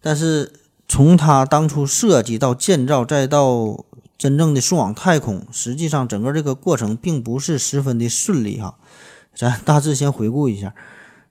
[0.00, 0.52] 但是
[0.88, 3.84] 从它当初设计到建造再到
[4.16, 8.78] 真正的送往太空，实际上整个这个过程并不是十分的顺利哈。
[9.34, 10.74] 咱大致先回顾一下。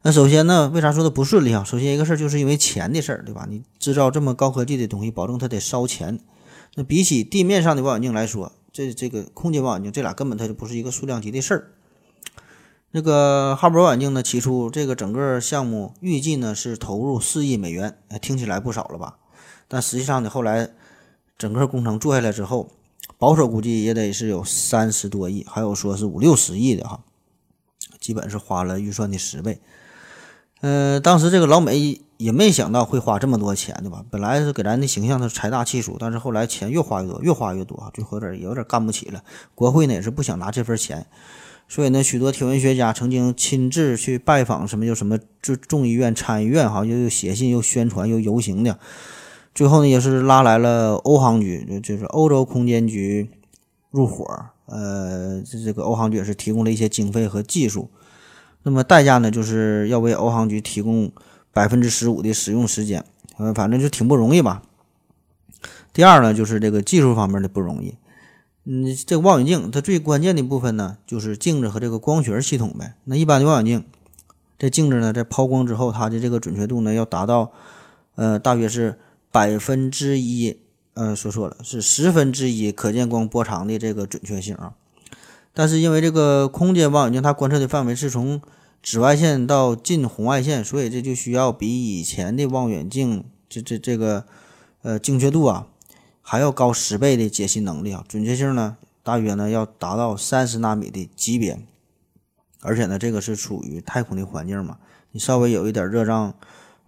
[0.02, 1.64] 那首先呢，为啥说它不顺利啊？
[1.64, 3.48] 首先一个事儿就是因为钱的事儿，对吧？
[3.50, 6.20] 你制造这么高科技的东西，保证它得烧钱。
[6.76, 11.72] 那比起地面上的望远镜来说，这这个空间望远镜，这俩根本它就不是一个数量级的事儿。
[12.90, 19.20] 那个哈勃望远镜呢，起初这个整个项目预计呢是投入四亿美元，听起来不少了吧？
[19.68, 20.72] 但实际上呢，后来
[21.38, 22.72] 整个工程做下来之后，
[23.20, 27.04] 保守估计也得是有三十多亿，还有说是五六十亿的哈，
[28.00, 29.62] 基本是花了预算的十倍。
[30.62, 34.04] 呃，当时这个老美也没想到会花这么多钱，对吧？
[34.10, 39.22] 本来是给咱的形象是财大气粗，但是后来钱越花越多，越花越多，最后有点有点干不起了。
[39.54, 41.06] 国会呢也是不想拿这份钱，
[41.68, 48.80] 所以呢，许多天文学家曾经亲自去拜访什么就什么众众议院、参议院，哈，又又写信、又宣传、又游行的。
[49.54, 53.30] 最后呢，也是拉来了欧航局，就就是欧洲空间局
[53.92, 54.26] 入伙。
[54.68, 57.90] 呃，这这个欧航局也是提供了一些经费和技术。
[58.64, 61.12] 那么代价呢，就是要为欧航局提供
[61.54, 63.06] 百分之十五的使用时间，
[63.38, 64.64] 呃，反正就挺不容易吧。
[65.94, 67.96] 第二呢，就是这个技术方面的不容易。
[68.66, 72.96] 嗯，这个望远镜它最关键的部分呢，就是镜子和这个光学系统呗。
[73.04, 73.86] 那一般的望远镜，
[74.58, 77.52] 这镜子呢，在抛光之后，它的这个准确度呢，要达到
[78.16, 78.98] 呃，大约是
[79.32, 80.58] 百分之一，
[80.94, 84.74] 呃，说错了，是十分之一可见光波长的这个准确性啊。
[85.54, 88.42] 但是因为这个空间望远镜，它观测的范围是从
[88.84, 94.26] 紫外线到近红外线，所以这就需要比以前的望远镜这这这个
[94.82, 95.68] 呃精确度啊
[96.22, 101.58] 还要高十倍的解析能力啊，准确性呢大约呢要达到三十纳米的级别，
[102.60, 104.78] 而且呢这个是处于太空的环境嘛，
[105.12, 106.36] 你稍微有一点热胀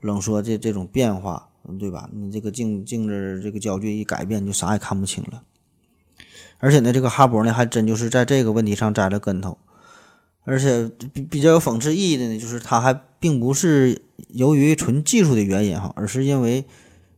[0.02, 1.48] 冷缩这这种变化，
[1.80, 2.10] 对吧？
[2.12, 5.44] 你这个镜镜子这个焦距一改变，就啥也看不清了。
[6.60, 9.58] 而且呢，这个哈勃呢，还真就是在这个问题上栽了跟头。
[10.46, 16.64] 而且比比较有讽刺意义的呢，就是它还并不是由于纯技术的原因哈，而是因为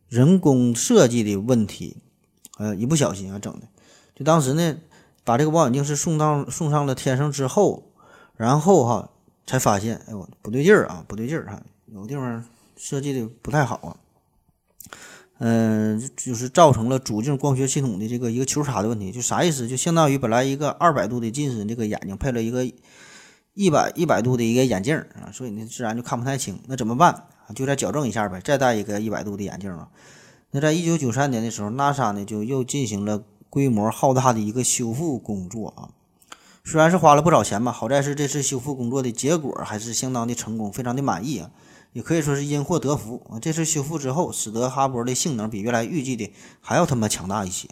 [0.07, 1.97] 人工设计的问题，
[2.57, 3.67] 呃，一不小心啊整的。
[4.15, 4.77] 就当时呢，
[5.23, 7.91] 把这个望远镜是送到送上了天上之后，
[8.35, 9.09] 然后哈
[9.45, 11.61] 才发现，哎呦不对劲儿啊，不对劲儿哈，
[11.93, 12.43] 有地方
[12.77, 13.97] 设计的不太好啊。
[15.39, 19.67] 嗯，就是造成了主镜光学系统的这个一个球差的问题，就啥意思？
[19.67, 22.65] 就相当于本来一个二百度的近视这个眼睛配了一个
[23.57, 26.59] 一百一百度的一个眼镜啊，所以呢自然就看不太清。
[26.67, 27.25] 那怎么办？
[27.55, 29.89] 就再矫正一下呗，再戴一个一百度的眼镜啊。
[30.51, 35.89] 那在一九九三年的时候，NASA 呢就又进行了规模浩大的一个修复工作啊。
[36.63, 41.49] 虽然是花了不少钱吧，好在是这次修复工作的结果还是相当的成功，非常的满意啊，
[41.93, 43.39] 也可以说是因祸得福啊。
[43.39, 47.69] 这次修复之后，使得哈勃的性能比原来预计的还要他妈强大一些。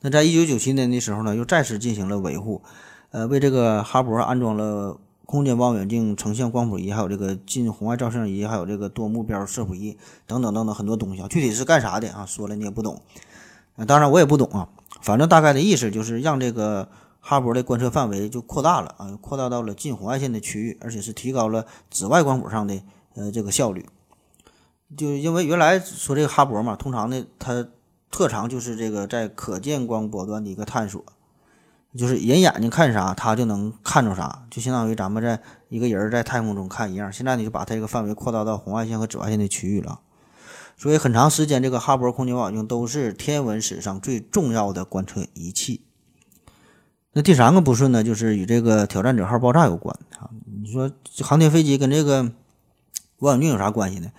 [0.00, 2.62] 那在一九九七年的时候呢，又再次进行了维护，
[3.10, 11.28] 呃，为这个哈勃安装了空间望远镜、成像光谱仪，还有这个近红外照相仪，还有这个多目标摄谱仪等等等等很多东西啊。
[11.28, 12.26] 具体是干啥的啊？
[12.26, 13.02] 说了你也不懂，
[13.76, 14.68] 啊，当然我也不懂啊。
[15.00, 16.88] 反正大概的意思就是让这个。
[17.20, 22.80] 哈勃的观测范围就扩大了啊，扩大到了近红外线的区域，而且是提高了紫外光谱上的
[23.16, 23.84] 呃这个效率。
[24.96, 27.66] 就因为原来说这个哈勃嘛，通常呢它
[28.10, 31.04] 特长就是这个在可见光波段的一个探索，
[31.98, 37.12] 就是人眼睛看啥它就能看着啥，就相当于咱们在一个人在太空中看一样。
[37.12, 40.00] 现在你就把它这个范围扩大到红外线和紫外线的区域了，
[40.76, 45.82] 所以很长时间这个哈勃空间望远镜都是天文史上最重要的观测仪器。
[47.14, 50.30] 那第三个不顺呢，就是与这个挑战者号爆炸有关啊。
[50.62, 52.30] 你说这航天飞机跟这个
[53.18, 54.12] 望远镜有啥关系呢？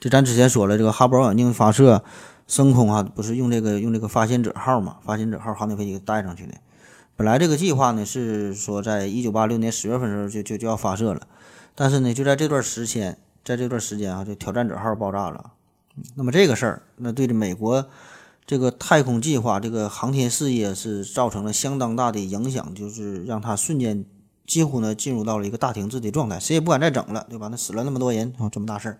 [0.00, 2.02] 就咱之前说了，这个哈勃望远镜发射
[2.46, 4.96] 升空啊，不是用这个用这个发现者号嘛？
[5.04, 6.54] 发现者号航天飞机带上去的。
[7.16, 11.26] 本来这个计划呢是说，在一九八六年十月份的时候就就就要发射了，
[11.74, 15.52] 但是呢，就在这段时间，在这段时间啊，就挑战者号爆炸了。
[16.14, 17.86] 那么这个事儿，那对着美国。
[18.48, 24.04] 这个太空计划，这个航天事业是造成了相当大的影响，就是让它瞬间
[24.46, 27.48] 几乎呢进入到了一个大停滞的状态，谁也不敢再整了，对吧？
[27.50, 28.98] 那死了那么多人啊，这么大事儿，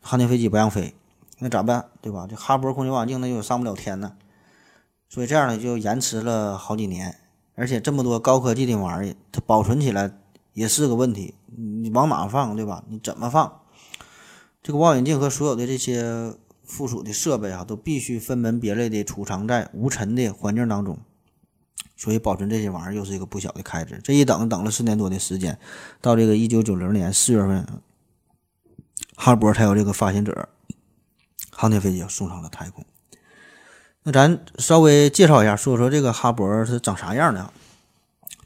[0.00, 0.92] 航天飞机不让飞，
[1.38, 1.84] 那咋办？
[2.00, 2.26] 对吧？
[2.28, 4.14] 这哈勃空间望远镜那又上不了天呢，
[5.08, 7.18] 所以这样呢就延迟了好几年，
[7.54, 10.10] 而且这么多高科技的玩意儿，它保存起来
[10.52, 12.84] 也是个问题，你往哪放，对吧？
[12.88, 13.60] 你怎么放？
[14.62, 16.34] 这个望远镜和所有的这些。
[16.68, 20.98] 附属的设备啊，都必须分门别类的储藏在无尘的环境当中，
[21.96, 23.98] 所以保存这些玩意儿又是一个不小的开支。
[24.04, 25.58] 这一等等了四年多的时间，
[26.02, 27.66] 到这个一九九零年四月份，
[29.16, 30.50] 哈勃才有这个发现者
[31.50, 32.84] 航天飞机送上了太空。
[34.04, 37.52] 那咱稍微介绍一下，说说这个哈勃是长啥样的啊？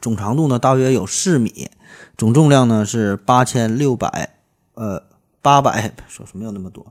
[0.00, 1.70] 总长度呢大约有四米，
[2.16, 4.34] 总重量呢是八千六百
[4.74, 5.04] 呃
[5.40, 6.86] 八百，说是没有那么多。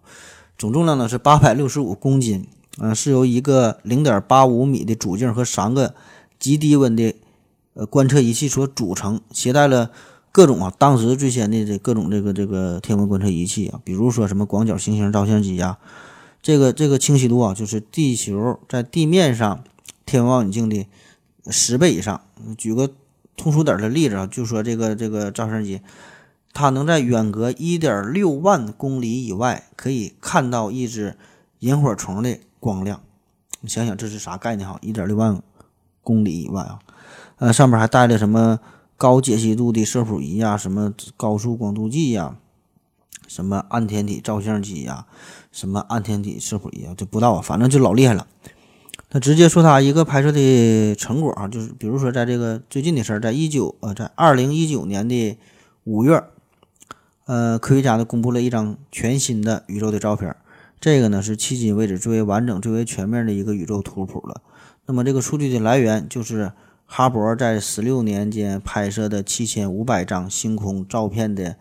[0.58, 2.48] 总重量呢是八百六十五公斤，
[2.78, 5.94] 嗯，是由一个零点八五米的主镜和三个
[6.40, 7.14] 极低温的
[7.74, 9.92] 呃观测仪器所组成，携带了
[10.32, 15.78] 各种啊当时最先的这各种这个这个天文观测仪器啊，比如说什么广角行星照相机呀，
[16.42, 19.64] 这个这个清晰度啊就是地球在地面上
[20.06, 20.88] 天文望远镜的
[21.48, 22.22] 十倍以上。
[22.58, 22.92] 举个
[23.38, 25.82] 通俗点的例子啊，就说这个这个照相机。
[26.54, 31.16] 它能在远隔一点六万公里以外，可以看到一只
[31.60, 33.02] 萤火虫的光亮。
[33.62, 34.78] 你想想这是啥概念哈？
[34.82, 35.42] 一点六万
[36.04, 36.80] 公里以外啊，
[37.38, 38.60] 呃，上面还带了什么
[38.98, 42.36] 高解析度的摄谱仪呀，什么高速光度计呀，
[43.32, 45.06] 什么暗天体照相机呀，
[45.54, 48.28] 什么暗天体摄谱仪啊，这不知道啊，反正就老厉害了。
[49.10, 55.38] 他直接说他一个拍摄的成果啊，就是比如说在这个最近的事儿，在一九呃，在二零一九年的
[55.86, 56.22] 五月。
[57.26, 60.36] 呃，科学家呢公布了一张全新的宇宙的照片，
[60.82, 64.42] 这个呢是迄今为止最为完整、最为全面的一个宇宙图谱了。
[64.86, 66.52] 那么这个数据的来源就是
[66.86, 71.56] 哈勃在十六年间拍摄的七千五百张星空照片的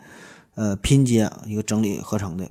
[0.60, 2.50] 呃拼接一个整理合成的。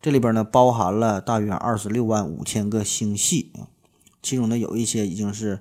[0.00, 3.66] 这里边呢包含了大约二十六万五千个星系啊，
[4.22, 5.58] 其中呢有一些已经是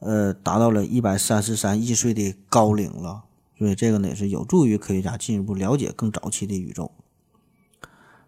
[0.00, 3.22] 呃达到了一百三十三亿岁的高龄了。
[3.56, 6.90] 所以这个呢也是有助于科学家进一步了解更早期的宇宙。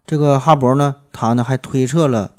[0.05, 2.31] 这个哈勃呢，他呢还推测了，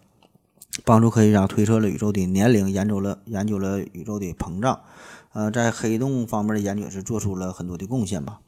[0.87, 4.80] 帮助科学家推测了宇宙的年龄，研究了研究了宇宙的膨胀。
[5.32, 8.40] 呃，在黑洞方面的研究是做出了很多的贡献吧。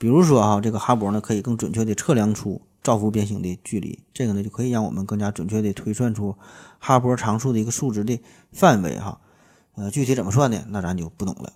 [0.00, 6.34] 比如说啊，这个哈勃呢可以更准确的测量出造福变形的距离，这个呢就可以让我们更加准确的推算出
[6.78, 8.18] 哈勃常数的一个数值的
[8.50, 9.20] 范围哈。
[9.74, 10.64] 呃，具体怎么算的？
[10.70, 11.52] 那咱就不懂了。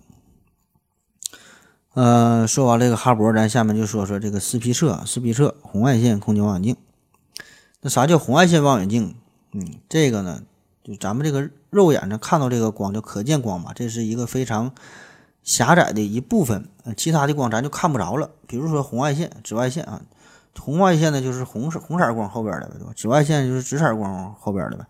[1.95, 6.75] 呃，说完这个哈勃，咱下面就说说这个斯皮策斯皮策红外线空间望远镜。
[7.81, 9.15] 那啥叫红外线望远镜？
[9.53, 10.43] 嗯，这个呢，
[10.83, 14.71] 就咱们这个肉眼上看到这个光叫可见光嘛，这是一个非常
[15.45, 16.67] 狭窄的一部分，
[16.97, 18.31] 其他的光咱就看不着了。
[18.47, 20.01] 比如说红外线、紫外线啊，
[20.59, 22.91] 红外线呢就是红色红色光后边的，对吧？
[22.93, 24.85] 紫外线就是紫色光后边的呗，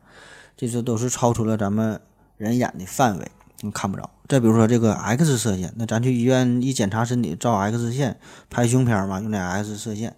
[0.58, 2.02] 这些都是超出了咱们
[2.38, 3.32] 人眼的范围。
[3.62, 4.10] 你看不着。
[4.28, 10.16] 再比如说这个 X 射线，那咱去医院一检查身体，照 X 线拍胸片嘛，用那 X 射线，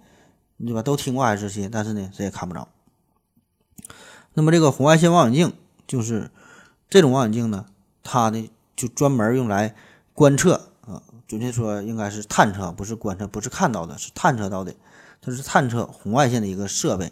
[0.60, 0.82] 对吧？
[0.82, 2.68] 都听过 X 射线，但是呢，谁也看不着。
[4.34, 5.54] 那么这个红外线望远镜
[5.88, 6.30] 就是
[6.90, 7.66] 这种望远镜呢，
[8.04, 9.76] 它呢就专门用来
[10.18, 14.74] 观测啊，准确说应该是探测，不是观测，不是看到的，是探测到的。
[15.22, 17.12] 它是探测红外线的一个设备。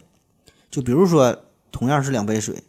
[0.72, 2.64] 就比如说，同样是两杯水，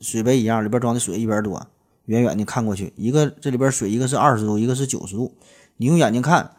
[0.00, 1.68] 水杯一样，里边装的水一边多，
[2.06, 5.36] 远远的看过去，一个这里边水一个是二十度，一个是九十度，
[5.76, 6.56] 你用眼睛看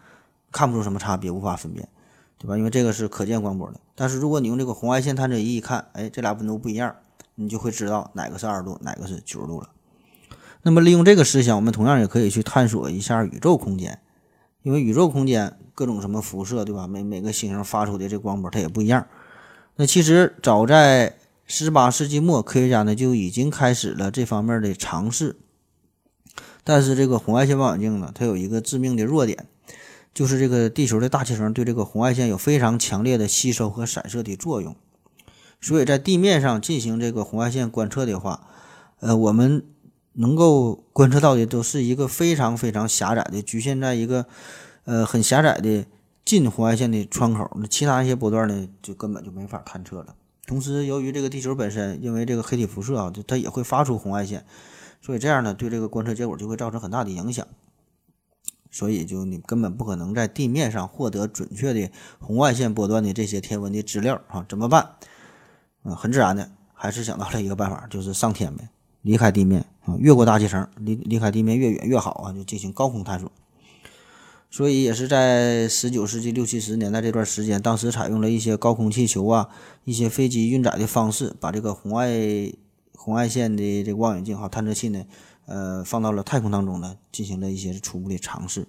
[0.49, 1.89] 看不出什么差别，无法分辨，
[2.37, 2.57] 对吧？
[2.57, 3.81] 因为这个是可见光波的。
[3.93, 6.95] 但是如果你用这个红外线探测仪一看，哎，这俩温度不一样，
[7.35, 9.69] 你就会知道哪个是二十度，哪个是九十度了。
[10.63, 13.99] 那么利用这个思想，我们同样也可以去探索一下宇宙空间，
[14.61, 16.87] 因为宇宙空间各种什么辐射，对吧？
[16.87, 19.07] 每每个星星发出的这光波它也不一样。
[19.77, 25.37] 那其实早在十八世纪末，科学家呢就已经开始了这方面的尝试。
[26.63, 29.47] 但是这个红外线望远镜呢，它有一个致命的弱点，
[30.13, 34.75] 就是这个地球的大气层对这个红外线有非常强烈的吸收和散射的作用。
[35.59, 38.47] 所以在地面上进行这个红外线观测的话，
[38.99, 39.63] 呃，我们
[40.13, 44.25] 能够观测到的都是一个非常非常狭窄的，局限在一个
[44.85, 45.85] 呃很狭窄的
[46.25, 47.49] 近红外线的窗口。
[47.55, 50.15] 那其他一些波段呢，就根本就没法探测了。
[50.45, 54.45] 同时，由于这个地球本身因为这个黑体辐射啊，它也会发出红外线，
[55.01, 57.47] 所以这样呢，对这个观测结果就会造成很大的影响。
[58.69, 61.89] 所以，就你根本不可能在地面上获得准确的
[62.19, 64.45] 红外线波段的这些天文的资料啊？
[64.49, 64.95] 怎么办？
[65.83, 68.69] 嗯，很自然的，还是想到了一个办法，就是上天呗。
[69.01, 73.31] 离开地面啊，越过大气层，离离开地面越远越好啊，就进行高空探索。
[74.49, 79.47] 所以也是在十九世纪六七十年代这段时间，当时采用了一些高空气球啊、
[79.85, 82.11] 一些飞机运载的方式，把这个红外
[82.95, 85.05] 红外线的这个望远镜和探测器呢，
[85.45, 88.67] 呃，放到了太空当中呢，进行了一些初步的尝试。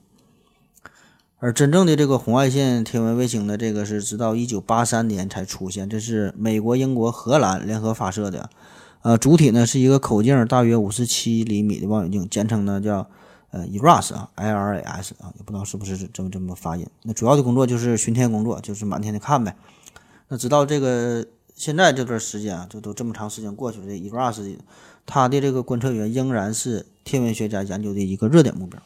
[1.38, 8.48] 而真正的这个红外线天文卫星呢，这个是直到一九八三年才出现，这是美国、英国、荷兰联合发射的。
[9.02, 13.08] 呃，主体呢是一个口径大约五十七厘米的望远镜，简称呢叫
[13.50, 16.86] 呃 IRAS 啊，IRAS 啊，也不知道是不是这么这么发音。
[17.02, 19.56] 那主要的工作就是巡天工作，就是满天的看呗。
[20.28, 24.56] 那直到这个现在这段时间啊，就都这么长时间过去了，这 IRAS
[25.04, 28.80] 它的这个观测员仍然是天文学家研究的一个热点目标。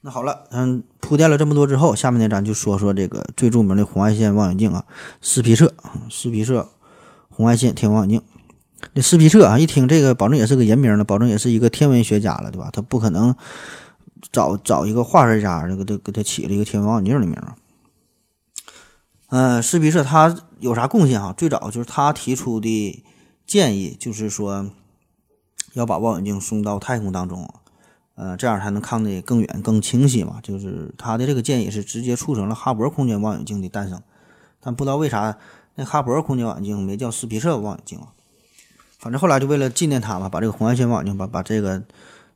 [0.00, 4.86] 那好了，嗯，铺垫了这么多之后，下面呢咱就说说这个最著名的红外线望远镜啊，
[5.20, 5.74] 斯皮策，
[6.08, 6.70] 斯皮策
[7.28, 8.26] 红外线天文望远镜。
[8.96, 12.70] 这斯皮策啊，一听这个，保证也是个人名了，保证也是一个天文学家了，对吧？
[12.72, 13.36] 他不可能
[14.32, 17.56] 找找一个化学家，这个给给他起了一个天文望远镜的名啊。
[19.28, 21.34] 嗯，斯皮策他有啥贡献哈？
[21.36, 23.04] 最早就是他提出的
[23.46, 24.70] 建议，就是说
[25.74, 27.52] 要把望远镜送到太空当中，
[28.14, 30.40] 呃，这样才能看得更远、更清晰嘛。
[30.42, 34.00] 就是他的这个建议是直接促成了哈勃空间望远镜的诞生。
[34.58, 35.36] 但不知道为啥
[35.74, 38.15] 那哈勃空间望远镜没叫斯皮策望远镜啊？
[38.98, 41.82] 反正后来就为了纪念他嘛，把这个红外线望远镜把把这个，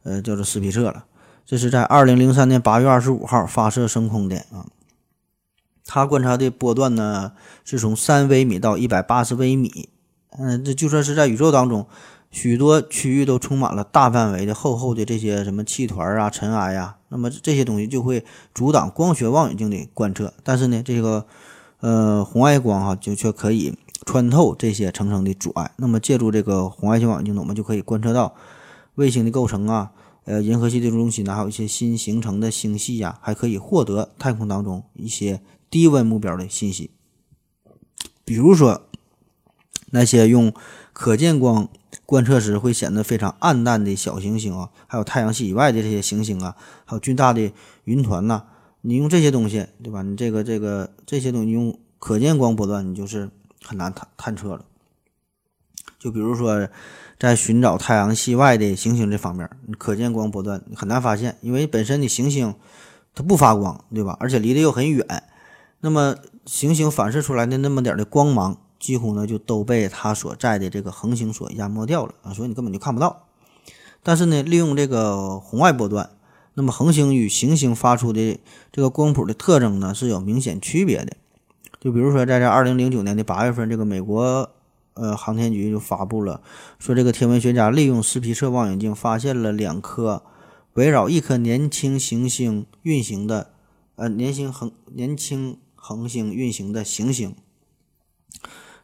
[0.03, 1.05] 呃，叫做斯皮策了。
[1.47, 4.67] 这是在二零零三年八月二十五号发射升空的啊。
[5.85, 7.33] 他观察的波段呢，
[7.65, 9.89] 是从三微米到一百八十微米。
[10.39, 11.89] 嗯，这就算是在宇宙当中，
[12.31, 20.33] 许多区域都充满了大范围的厚厚的这些什么气团啊、尘埃呀，那么这些东西就会阻挡光学望远镜的观测。
[20.45, 21.27] 但是呢，这个
[21.81, 23.77] 呃红外光哈，就却可以。
[24.07, 28.35] 穿透这些层层的阻碍，那么借助这个红外线望远镜呢，我们就可以观测到
[28.95, 29.93] 卫星的构成啊，
[30.25, 36.91] 呃，银河系的中心呢，还有一些新形成的星系呀，还可以获得太空当中一些低温目标的信息。
[38.25, 38.83] 比如说
[39.91, 40.53] 那些用
[40.95, 41.69] 可见光
[42.07, 47.53] 观测时会显得非常暗淡的小行星啊，还有太阳系以外的这些行星啊，还有巨大的
[47.85, 48.45] 云团呐，
[48.81, 50.03] 你用这些东西，对吧？
[50.03, 53.31] 你这个这个这些东西用可见光波段，你就是。
[53.65, 54.65] 很难探探测了，
[55.99, 56.69] 就比如说，
[57.19, 59.49] 在寻找太阳系外的行星这方面，
[59.79, 62.55] 可见光波段很难发现，因为本身的行星
[63.15, 64.17] 它不发光，对吧？
[64.19, 65.25] 而且离得又很远，
[65.81, 73.27] 那么行星反射出来的那么点的光芒，几乎呢就都被它所在的这个恒星所淹没掉了啊，所以你根本就看不到。
[74.03, 76.11] 但是呢，利用这个红外波段，
[76.55, 78.41] 那么恒星与行星发出的
[78.73, 81.17] 这个光谱的特征呢是有明显区别的。
[81.81, 84.51] 就比如说，在这二零零九年的八月份，这个美国
[84.93, 86.43] 呃航天局就发布了，
[86.79, 90.23] 说这个天文学家利用斯皮策望远镜发现了两颗
[90.75, 93.53] 围绕一颗年轻行星运行的
[93.97, 97.35] 呃年轻恒年轻恒星运行的行星。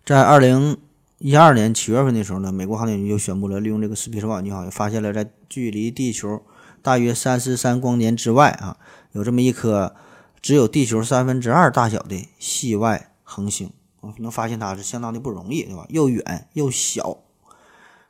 [0.02, 0.78] 在二零
[1.18, 6.40] 一二年七月份的时候呢，美国航天局就宣布了，利用这个斯皮策望远镜好像，发现了在距离地球
[6.80, 8.78] 大约三十三光年之外啊，
[9.12, 9.94] 有这么一颗。
[10.46, 13.72] 只有地球三分之二大小的系外恒星，
[14.18, 15.84] 能发现它是相当的不容易，对吧？
[15.88, 17.18] 又远又小，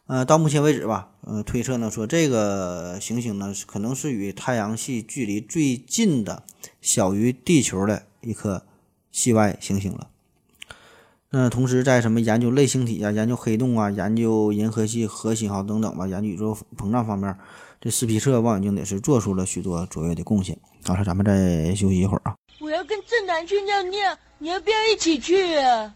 [0.05, 6.43] 呃，到目前为止吧，呃，推测呢说这个行星呢可能是与太阳系距离最近的
[6.82, 8.66] 小于地球的一颗
[9.11, 10.11] 系外行星了。
[11.30, 17.34] 那同时在什么研究类星体啊、研究黑洞啊、研究银河系核心号等等吧、研究宇宙膨胀方面，
[17.80, 20.59] 这斯皮策望远镜也是做出了许多卓越的贡献。
[20.87, 22.37] 好了，咱们再休息一会儿啊。
[22.61, 25.93] 我要跟正南去尿尿，你要不要一起去啊？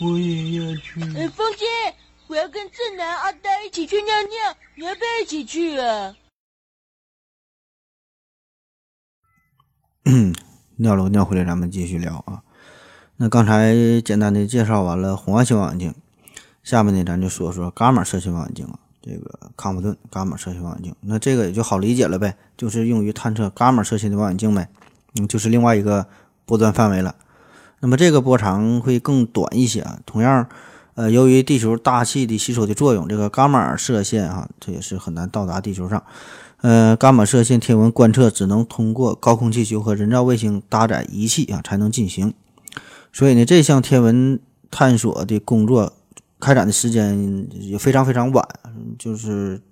[0.00, 1.00] 我也要去。
[1.14, 1.66] 呃，风姐，
[2.28, 6.16] 我要跟正南、阿呆一起去尿尿，你要不要一起去啊？
[10.76, 12.42] 尿了尿回来，咱们继续聊啊。
[13.16, 15.94] 那刚才简单的介绍完了红外线望远镜，
[16.64, 18.80] 下面呢咱就说说伽马射线望远镜啊。
[19.02, 24.68] 这个康普顿伽马射线望远镜，那这个也就好理解了呗，就是用于探测伽马射线的望远镜呗。
[25.18, 26.06] 嗯，就是另外一个
[26.46, 27.16] 波段范围了。
[27.80, 29.98] 那么这个波长会更短一些啊。
[30.06, 30.46] 同样，
[30.94, 36.02] 呃，由于地球大气的吸收的作用，这个伽马射线啊，这也是很难到达地球上。
[36.60, 42.32] 呃，伽马射线天文观测只能通过高空气球和人造卫星搭载仪器啊才能进行。
[43.12, 44.38] 所以呢，这项天文
[44.70, 45.92] 探索的工作
[46.42, 48.44] 开展的时间也非常非常晚，
[48.98, 49.62] 就是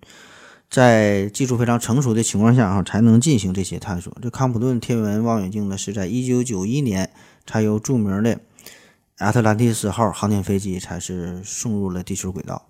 [0.70, 4.16] 在技术非常成熟的情况下啊，才能进行这些探索。
[4.22, 7.10] 这康普顿天文望远镜呢，是在一九九一年
[7.44, 8.38] 才由著名的
[9.18, 12.62] 亚特兰蒂斯号航天飞机才是送入了地球轨道。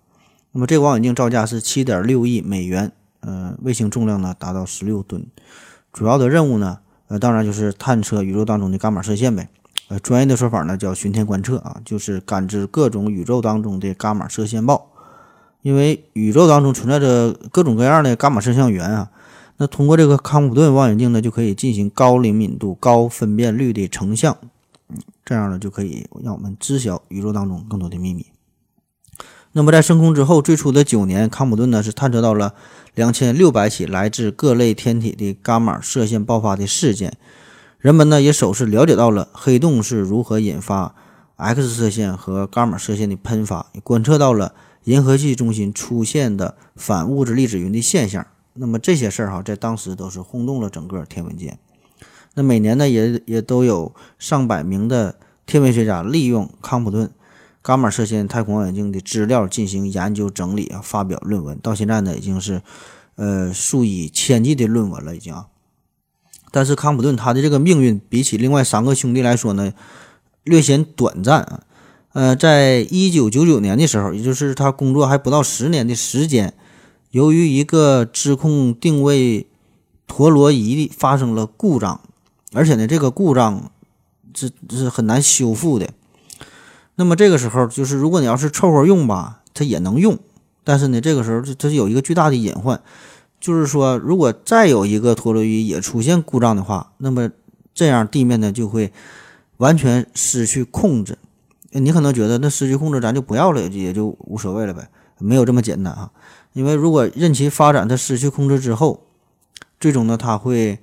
[0.53, 2.91] 那么这个望远镜造价是七点六亿美元，
[3.21, 5.27] 呃，卫星重量呢达到十六吨。
[5.93, 6.79] 主要的任务呢，
[7.09, 9.51] 呃，当然就是探测宇宙当中的伽马射线呗。
[9.91, 14.87] 呃，专业的说法呢叫巡天观测啊，就是感知各种宇宙当中的伽马射线暴。
[15.63, 19.11] 因为宇宙当中存在着各种各样的伽马射线源啊，
[19.57, 24.39] 那通过这个康普顿望远镜呢，就可以进行高灵敏度、高分辨率的成像，
[24.89, 28.25] 嗯，这样呢就可以让我们知晓宇宙当中更多的秘密。
[29.53, 32.55] 那么在升空之后，最初的九年，康普顿呢是探测到了
[32.95, 37.19] 两千六百起来自各类天体的伽马射线爆发的事件。
[37.81, 40.95] 人们呢也首次了解到了黑洞是如何引发
[41.37, 44.55] X 射线和伽马射线的喷发，也观测到了
[44.85, 48.27] 银河系中心出现的反物质粒子云的现象。
[48.53, 51.57] 那么这些事儿哈，在当时都是轰动了整个天文界。
[52.35, 57.11] 那每年呢，也也都有上百名的天文学家利用康普顿
[57.65, 61.59] 伽马射线太空望远镜的资料进行研究整理啊，发表论文。
[61.59, 62.61] 到现在呢，已经是
[63.15, 65.47] 呃数以千计的论文了，已经啊。
[66.51, 69.73] 但是康普顿他的这个命运比起另外三个兄弟来说呢，
[70.45, 71.61] 略显短暂啊。
[72.13, 76.53] 呃，在一九九九年的时候，也就是他工作还不到十年的时间，
[77.13, 79.47] 由于一个支控定位
[80.09, 82.01] 陀螺仪发生了故障，
[82.53, 83.71] 而且呢，这个故障
[84.35, 85.89] 是是很难修复的。
[86.97, 90.19] 那么这个时候，就是如果你要是凑合用吧，它也能用，
[90.65, 92.83] 但是呢，这个时候它它有一个巨大的隐患。
[93.41, 97.31] 就是说，如果再有一个陀螺仪也出现故障的话，那么
[97.73, 98.93] 这样地面呢就会
[99.57, 101.17] 完全失去控制。
[101.73, 104.89] 你可能觉得那失去控制咱就不要了，也就无所谓了呗？
[105.19, 106.11] 没有这么简单啊！
[106.53, 109.07] 因为如果任其发展，它失去控制之后，
[109.79, 110.79] 最终呢它会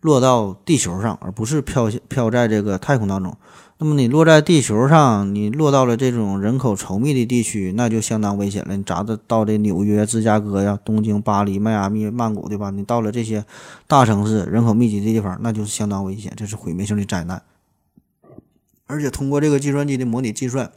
[0.00, 3.36] 落到地球上，而不是飘飘在这个太空当中。
[3.78, 8.76] 那么你落在地球上，你落到了这种人口稠密的地区，那就相当危险了。
[8.76, 12.70] 你咋的到这纽约、芝加哥呀、东京、巴黎、迈阿密、曼谷，对吧？
[12.70, 13.44] 你到了这些
[13.88, 17.42] 大城市、人口密集的地方，那就是相当危险，这是毁灭性的灾难。
[18.86, 20.70] 而且通过这个计算机的模拟计算，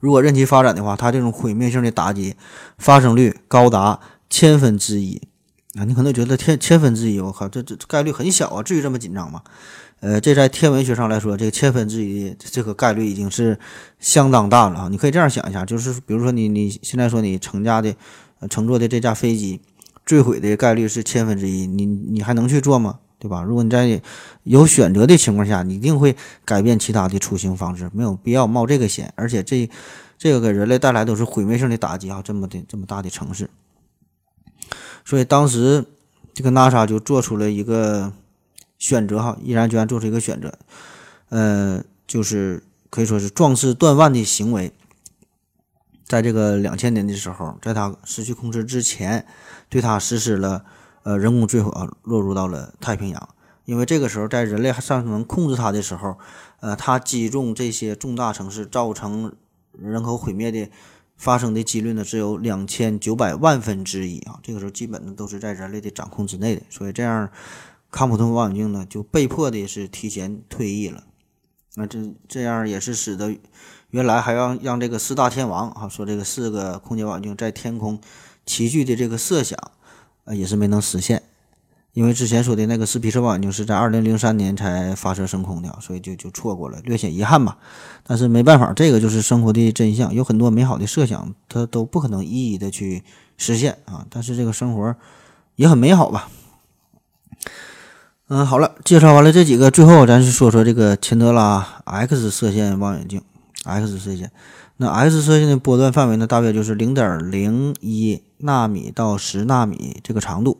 [0.00, 2.34] 如果任其发展的话，它这种毁灭性的打击
[2.78, 4.00] 发生率高达
[4.30, 5.20] 千分之一
[5.74, 5.84] 啊！
[5.84, 9.42] 你可能觉得千千分之一，我靠，这这概率很小啊，至于这么紧张吗？
[10.00, 13.58] 呃，这在天文学上来说，这个千分之一这个概率已经是
[13.98, 14.88] 相当大了啊！
[14.88, 17.92] 你可以这样想一下，就是比如说你你现在说你乘驾的
[18.48, 19.60] 乘坐的这架飞机
[20.04, 23.00] 坠毁的概率是千分之一，你你还能去做吗？
[23.18, 23.42] 对吧？
[23.42, 24.00] 如果你在
[24.44, 29.12] 有选择的情况下，你一定会改变其他的出行方式，没有必要冒这个险。
[29.16, 29.68] 而且这
[30.16, 32.22] 这个给人类带来都是毁灭性的打击啊！
[32.24, 33.50] 这么的这么大的城市，
[35.04, 35.84] 所以当时
[36.32, 38.12] 这个 NASA 就做出了一个。
[38.78, 40.56] 选择哈，毅然决然做出一个选择，
[41.30, 44.72] 呃，就是可以说是壮士断腕的行为。
[46.06, 49.26] 在这个两千年的时候，在他失去控制之前，
[49.68, 50.64] 对他实施了
[51.02, 51.70] 呃人工坠毁，
[52.02, 53.28] 落入到了太平洋。
[53.66, 56.16] 因为这个时候，在人类还尚能控制它的时候，
[56.60, 59.34] 呃，它击中这些重大城市，造成
[59.72, 60.70] 人口毁灭的
[61.18, 64.40] 发生的几率呢，只有两千九百万分之一啊。
[64.42, 67.28] 这个时候，基本呢都是在人类的掌控之内的，所以这样。
[67.90, 71.04] 康普顿望远镜呢，就被迫的是提前退役了。
[71.76, 73.36] 那这这样也是使得
[73.90, 78.00] 原来还要让这个四大天王啊说这个四个空间望远镜在天空
[78.44, 79.58] 齐聚的这个设想，
[80.24, 81.22] 呃也是没能实现。
[81.94, 87.58] 因为之前说的那个斯皮策望远镜是在二零零三年才发射升空的，所以就就错过了，略显遗憾吧。
[88.04, 93.02] 但是没办法，这个就是生活的真相，有很多美好的设想，它都不可能一一的去
[93.36, 94.06] 实现啊。
[94.10, 94.94] 但是这个生活
[95.56, 96.28] 也很美好吧。
[98.28, 103.22] 嗯，好了，介绍完了这几个，最后咱是说说这个钱德拉 X 射线望远镜。
[103.64, 104.30] X 射线，
[104.76, 110.58] 那 X 射线的波段范围呢，大约就是零点零一纳米到十纳米这个长度。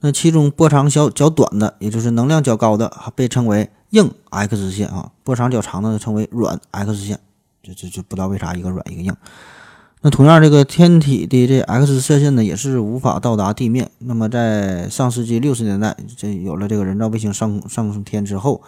[0.00, 7.20] 那其中波长小较短的，也就是能量较高的，被称为硬 X 线啊；波长较长的称为软 X 线。
[7.62, 9.14] 这这就不知道为啥一个软一个硬。
[10.02, 13.90] 那同样，这个天体的这 X 射线呢，也是无法到达地面。
[13.98, 18.62] 那么在上世纪六十年代，这有了这个人造卫星上上天之后，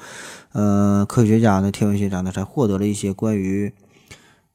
[0.52, 3.72] 呃，科学家呢，天文学家呢，才获得了一些关于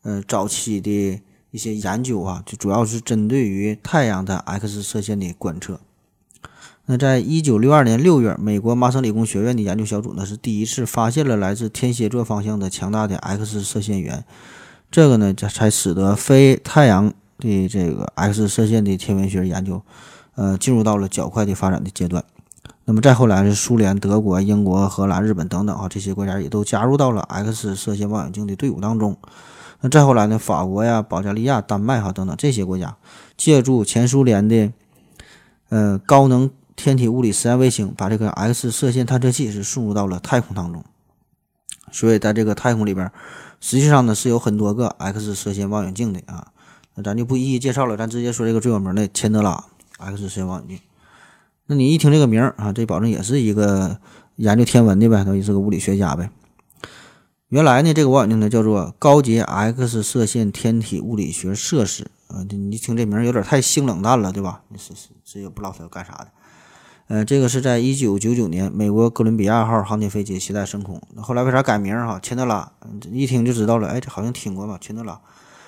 [0.02, 1.22] 呃早期的
[1.52, 5.80] 一些研究啊，就主要是针对于太阳的 X 射线的观测。
[6.86, 14.26] 那在一九六二年六月，美国麻省理工学院的研究小组呢是第一次发现了来自天蝎座方向的强大的 X 射线源，
[14.94, 19.82] 这个呢才使得非太阳的这个 X 射线的天文学研究，
[20.36, 22.24] 呃，进入到了较快的发展的阶段。
[22.86, 29.18] 那么再后来是苏联、德国、英国、荷兰、日本等等啊这些国家也都加入到了 X 射线望远镜的队伍当中。
[29.82, 32.96] 那再后来呢，法国呀、保加利亚、丹麦哈等等这些国家，
[33.36, 34.72] 借助前苏联的
[35.70, 36.52] 呃高能。
[36.76, 40.84] 天体物理实验卫星把这个 X 射线探测器是送入到了太空当中，
[41.92, 43.12] 所以在这个太空里边，
[43.64, 46.52] 实际上呢是有很多个 X 射线望远镜的啊。
[46.96, 49.64] 那咱就不一一介绍了，咱直接说这个最有名的钱德拉
[50.00, 50.80] X 射线望远镜。
[51.68, 54.00] 那你一听这个名儿啊，这保证也是一个
[54.36, 56.30] 研究天文的呗，等于是个物理学家呗。
[57.48, 62.44] 原来呢，这个望远镜呢叫做高阶 X 射线天体物理学设施啊。
[62.50, 64.62] 你一听这名儿有点太性冷淡了，对吧？
[64.68, 66.28] 你是是这也不知道它要干啥的。
[67.08, 71.02] 呃，这个是在一九九九年，美国哥伦比亚号航天飞机携带升空。
[71.18, 72.18] 后来为啥改名哈？
[72.20, 72.72] 钱德拉，
[73.12, 73.90] 一听就知道了。
[73.90, 74.78] 哎，这好像听过吧？
[74.80, 75.20] 钱德拉，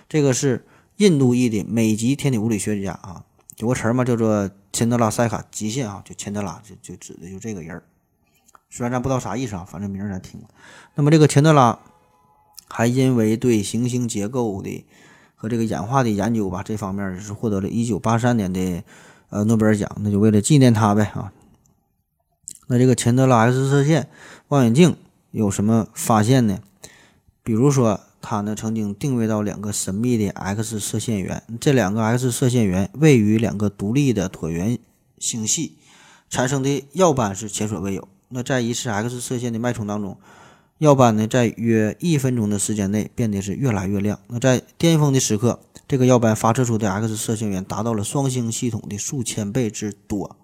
[0.08, 0.66] 这个是
[0.96, 3.26] 印度裔的美籍天体物理学家啊，
[3.58, 7.84] 有个词儿嘛，叫做钱德拉塞卡极限啊，就钱德拉，就就指的就这个人儿。
[8.70, 10.50] 虽然咱不知道啥意思啊，反正名儿咱听过。
[10.96, 11.78] 那么这个钱德拉
[12.70, 14.86] 还因为对行星结构的
[15.36, 18.84] 和这个演化的研究吧，这方面是获得了一九八三年的。
[19.30, 21.34] 呃，诺贝尔奖，那就为了纪念他呗啊。
[22.67, 24.07] 那这个钱德拉 X 射线
[24.47, 24.95] 望远镜
[25.32, 26.59] 有什么发现呢？
[27.43, 34.80] 比如说，它呢曾经定位到两个神秘的 X 射线源，这两个 X 射线源位于两个独立的椭圆
[35.19, 35.78] 星系，
[36.30, 38.07] 产生的耀斑是前所未有。
[38.30, 40.17] 那在一次 X 射线的脉冲当中，
[40.80, 44.19] 耀斑呢在约一分钟的时间内变得是越来越亮。
[44.28, 45.59] 那在巅峰的时刻。
[45.88, 50.36] 这个耀斑发射出的 X 射线源达到了双星系统的数千倍之多，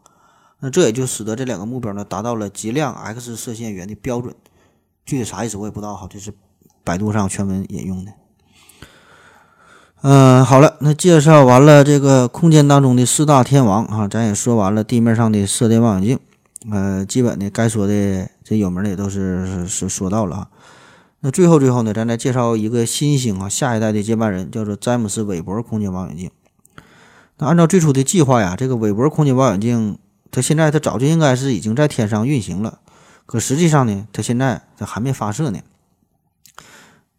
[0.59, 4.35] 那这也就使得这两个目标呢达到了极亮 X 射线源的标准。
[5.03, 6.31] 具体啥意思我也不知道哈，这是
[6.83, 8.11] 百度上全文引用的。
[10.03, 16.19] 嗯，好了，那介绍完了这个空间当中的四大天王啊，咱也说完了地面上的射电望远镜，
[16.71, 20.49] 呃，基本的该说的这有名的也都是是说到了啊。
[21.23, 26.31] 那最后最后呢，咱再介绍一个新星啊，下一代的接班人叫做詹姆斯韦伯空间望远镜。
[27.37, 29.99] 那按照最初的计划呀，这个韦伯空间望远镜，
[30.31, 32.79] 它现在它早就应该是已经在天上运行了，
[33.27, 35.59] 可实际上呢，它现在它还没发射呢。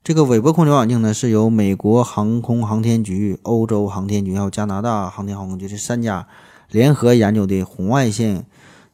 [0.03, 6.26] 这个韦伯空间望远镜呢，是由美国航空航天局、欧洲航天局还有加拿大航天航空局这三家
[6.72, 8.44] 联合研究的红外线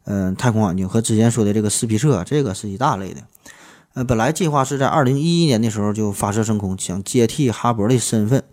[0.04, 3.22] 嗯太空望远镜，和之前说的这个斯皮策，这个是一大类的。
[3.94, 8.44] 呃，本来计划是在二零一一年的时候就发射升空，想接替哈勃的身份。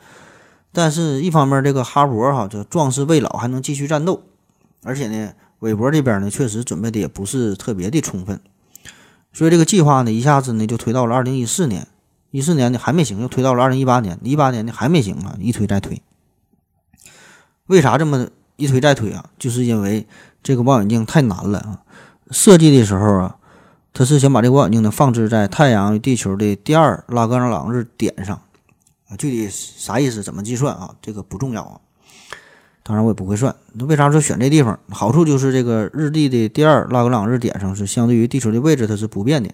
[0.71, 4.23] 但是，一方面这个哈勃哈这壮士未老，还能继续战斗，
[4.83, 8.41] 而且呢，韦伯这边呢确实准备的也不是特别的充分，
[9.31, 11.87] 所以这个计划呢一下子呢就推到了二零一四年，
[12.31, 16.01] 一四年呢还没行，又推到了二零一八年，一八年呢还没行啊，一推再推。
[17.67, 19.29] 为啥这么一推再推啊？
[19.37, 20.07] 就是因为
[20.41, 21.83] 这个望远镜太难了啊，
[22.31, 23.37] 设计的时候啊。
[23.97, 28.41] 他是想把这个望远镜呢放置在太阳与地球的第二拉格朗日点上，
[29.07, 30.93] 啊，具体啥意思、怎么计算啊？
[31.01, 31.79] 这个不重要啊。
[32.83, 33.55] 当然我也不会算。
[33.71, 34.77] 那为啥说选这地方？
[34.89, 39.49] 好处就是这个日地的第二拉格朗日点上是相对于地球的位置它是不变的，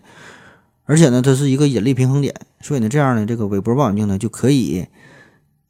[0.86, 4.88] 而且呢它是一个引力平衡点，所以呢这样呢这个韦伯望远镜呢就可以，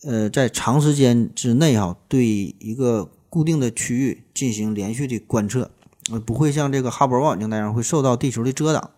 [0.04, 5.72] 呃，在长时间之内哈对一个固定的区域进行连续的观测。
[6.20, 8.92] 不会像这个哈勃望远镜那样会受到地球的遮挡，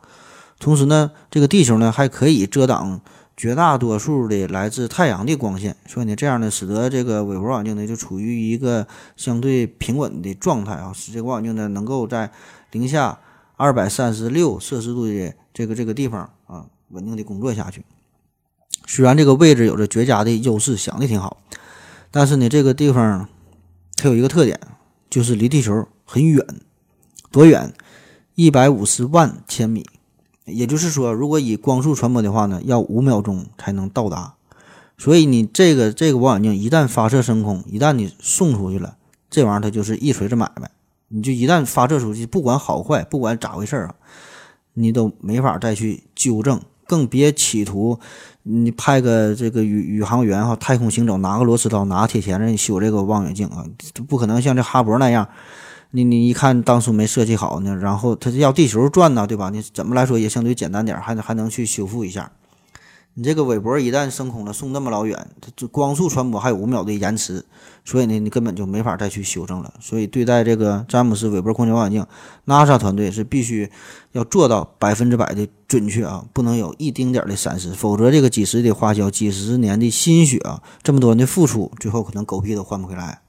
[0.60, 3.02] 同时呢，这个地球呢还可以遮挡
[3.36, 8.88] 绝大多数的来自太阳的光线，所以呢，这样呢使得这个韦伯望远镜呢就处于一个
[9.18, 12.32] 相对平稳的状态啊，使这个望远镜呢能够在
[12.72, 13.20] 零下
[13.58, 17.84] 二百三十六摄氏度的这个这个地方啊稳定的工作下去。
[18.86, 21.38] 虽然这个位置有着绝佳的优势，想的挺好，
[22.12, 23.28] 但是呢，这个地方
[23.96, 24.60] 它有一个特点，
[25.10, 26.46] 就是离地球很远，
[27.34, 27.74] 多远？
[28.36, 29.88] 一百五十万千米。
[30.46, 34.36] 也就是说，如果以光速传播的话呢，要五秒钟才能到达。
[35.00, 38.98] 所以你这个这个望远镜一旦发射升空，一旦你送出去了，
[39.32, 40.70] 这玩意儿它就是一锤子买卖。
[41.08, 43.96] 你就一旦发射出去，不管好坏，不管咋回事儿啊，
[44.74, 48.00] 你都没法再去纠正，更别企图
[48.44, 53.66] 你派个这个宇宇航员哈，太空行走，拿个螺丝刀，拿个铁钳子你修这个望远镜啊，
[54.08, 55.28] 不可能像这哈勃那样。
[55.96, 59.52] 你你一看当初没设计好呢，然后它要地球转呢，对吧？
[59.52, 62.32] 你怎么来说也相对简单点，还能还能去修复一下。
[63.14, 67.46] 你这个韦伯一旦升空了，送那么老远，它这光速传播还有五秒的延迟，
[67.86, 69.72] 所以呢，你根本就没法再去修正了。
[69.80, 72.08] 所以对待这个詹姆斯韦伯空间望远镜
[72.48, 73.70] ，NASA 团队是必须
[74.14, 83.22] 要做到百分之百的准确啊，不能有一丁点的闪失，否则这个几十的花销、几十年的心血啊，这么多人的付出，最后可能狗屁都换不回来。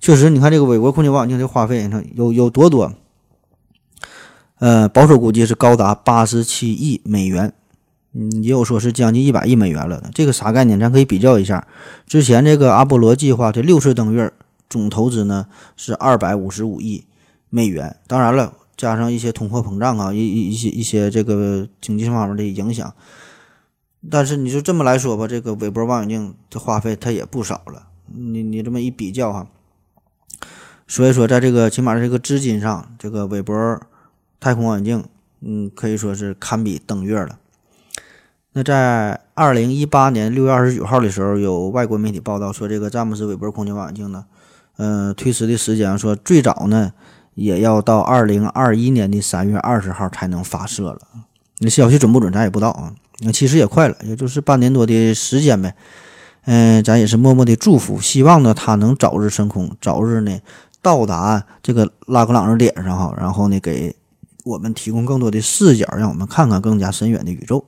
[0.00, 2.92] 确实，你看这个韦伯空间望远镜的花费，你看有有多多？
[4.58, 7.52] 呃，保守估计是高达八十七亿美元，
[8.12, 10.10] 嗯，也有说是将近一百亿美元了。
[10.14, 10.78] 这个啥概念？
[10.78, 11.66] 咱可以比较一下，
[12.06, 14.32] 之前这个阿波罗计划的六次登月
[14.68, 15.46] 总投资呢
[15.76, 17.04] 是二百五十五亿
[17.50, 17.96] 美元。
[18.06, 22.94] 当然了，加上一些通货膨胀啊，一一一些一些这个经济方面的影响，
[24.10, 27.88] 但是你就这么来说吧，这个韦伯望远镜的花费它也不少了。
[28.06, 29.46] 你你这么一比较哈。
[30.88, 33.78] 所以说，在这个起码这个资金上，这个韦伯
[34.40, 35.04] 太空望远镜，
[35.42, 37.38] 嗯，可以说是堪比登月了。
[38.54, 44.24] 那在二零一八年六月二十九号的时候，有外国媒体报道说，这个詹姆斯韦伯空间望远镜呢，
[44.78, 46.92] 呃，推迟的时间说最早呢
[47.34, 50.98] 也要到二零二一年的三月二十号才能发射了。
[51.58, 52.94] 那消息准不准，咱也不知道啊。
[53.18, 55.74] 那其实也快了，也就是半年多的时间呗。
[56.46, 60.40] 嗯，咱也是默默的祝福，希望呢它能早日升空，早日呢。
[60.82, 63.94] 到达这个拉格朗日点上哈，然后呢，给
[64.44, 67.64] 我们提供更多的视角，让我们看看更加深远的宇宙。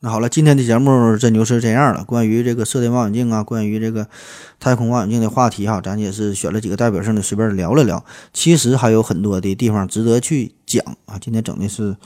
[0.00, 2.04] 那好了，今天的节目真就是这样了。
[2.04, 4.06] 关于这个射电望远镜啊，关于这个
[4.60, 8.04] 太空望远镜的话题哈，咱也是选了几个代表性的，随便聊了聊。
[8.34, 11.18] 其实还有很多的地方值得去讲啊。
[11.18, 11.96] 今天整的是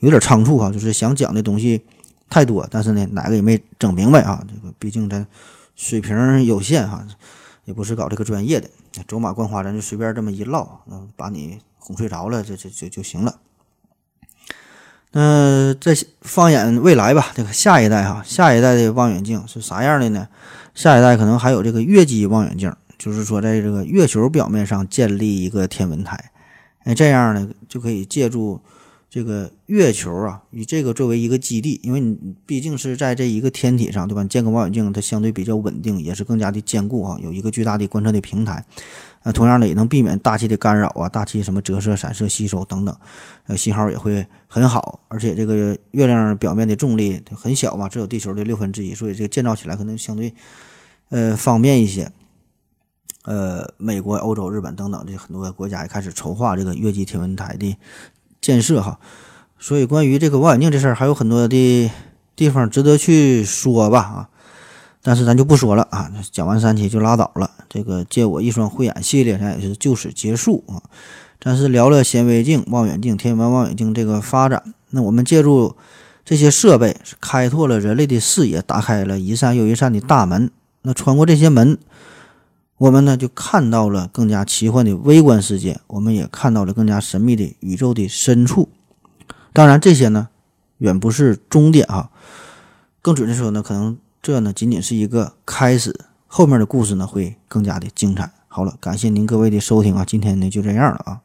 [0.00, 1.82] 有点仓促哈，就是想讲的东西
[2.28, 4.44] 太多，但是呢，哪个也没整明白啊。
[4.48, 5.24] 这个毕竟咱
[5.76, 7.06] 水平有限哈，
[7.66, 8.70] 也不是搞这个专业的。
[9.06, 13.38] 走马观花，咱就随便这么一唠，嗯，把你哄睡着了，这这就就行了。
[15.12, 20.28] 那再放眼未来吧，这个下一代哈，下一代的望远镜是啥样的呢？
[20.74, 26.32] 下一代可能还有这个月基望远镜，就是说在这个月球表面上建立一个天文台，
[26.84, 28.60] 哎，这样呢就可以借助。
[29.16, 34.22] 这个月球啊，以这个作为一个基地，因为你毕竟是在这一个天体上，对吧？
[34.24, 38.62] 建个望远镜，它相对比较稳定，也是更加的坚固啊，有一个巨大的观测的平台。
[39.22, 42.94] 呃，同样的也能避免大气的干扰啊，大气什么折射、散射、吸收等等，
[43.46, 45.00] 呃，信号也会很好。
[45.08, 50.34] 而且这个月亮表面的重力很小嘛，只有地球的六分之一，所以这个建造起来可能相对
[51.08, 52.12] 呃方便一些。
[53.24, 57.76] 呃，美国、欧洲、日本等等这很多国家也开始筹划这个月基天文台的。
[58.46, 59.00] 建设哈，
[59.58, 61.90] 所以关于这个望远镜这事儿，还有很多的
[62.36, 64.28] 地方值得去说吧啊，
[65.02, 67.50] 但是咱就不说了啊，讲完三期就拉倒了。
[67.68, 70.78] 这个借我一双慧眼系列，咱也是就此结束啊。
[71.40, 75.74] 但是聊了显微镜、望远镜、天文望远镜这个发展，那我们借助
[76.24, 80.52] 这些设备，是开拓了人类的视野，打开了一扇又一扇的大门。
[80.82, 81.76] 那穿过这些门。
[82.78, 88.68] 我们呢就看到了更加奇幻的微观世界，我们也看到了更加神秘的宇宙的深处。
[89.54, 90.28] 当然，这些呢
[90.78, 92.10] 远不是终点啊，
[93.00, 98.30] 更准确说呢，可能这呢仅仅是一个开始，后面的故事呢会更加的精彩。
[98.48, 101.20] 好了，感谢您各位的收听啊，今天呢就这样了啊。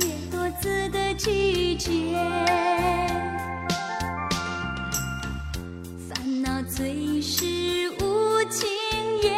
[0.00, 1.90] 月落子的季节
[6.08, 7.44] 烦恼最是
[8.00, 8.68] 无情
[9.22, 9.30] 夜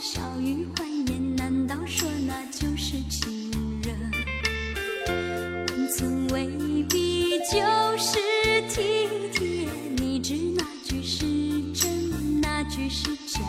[0.00, 3.50] 笑语欢颜难道说那就是情
[3.82, 3.96] 人
[5.68, 6.46] 温存未
[6.88, 7.56] 必就
[7.96, 8.18] 是
[8.68, 11.24] 体贴你知哪句是
[11.72, 13.40] 真哪句是假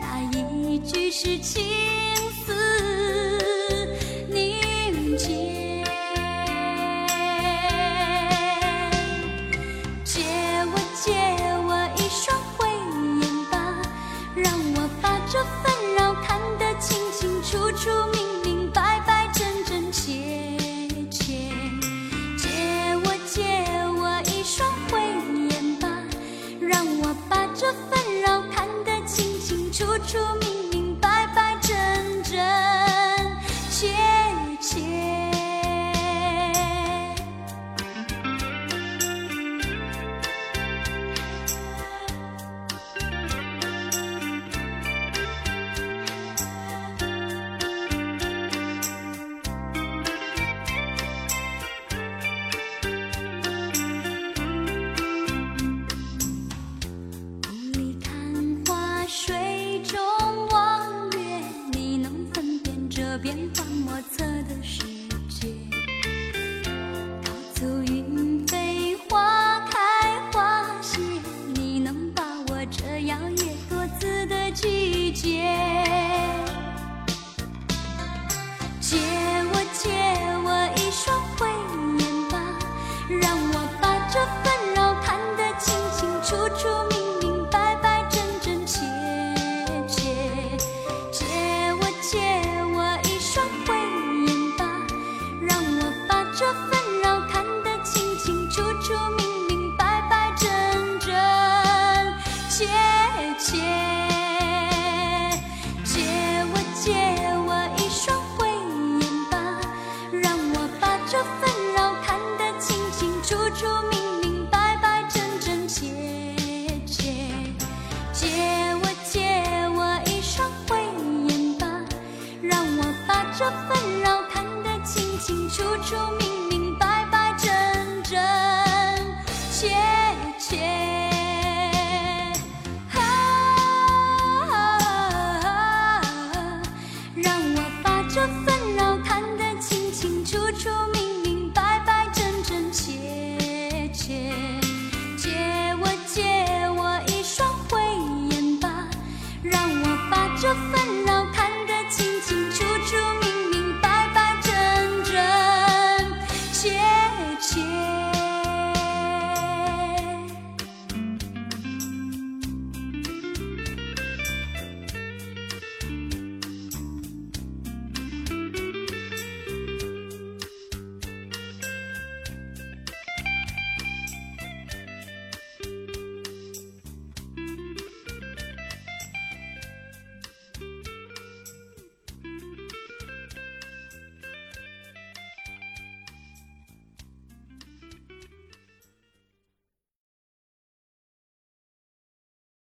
[0.00, 1.99] 哪一句是情。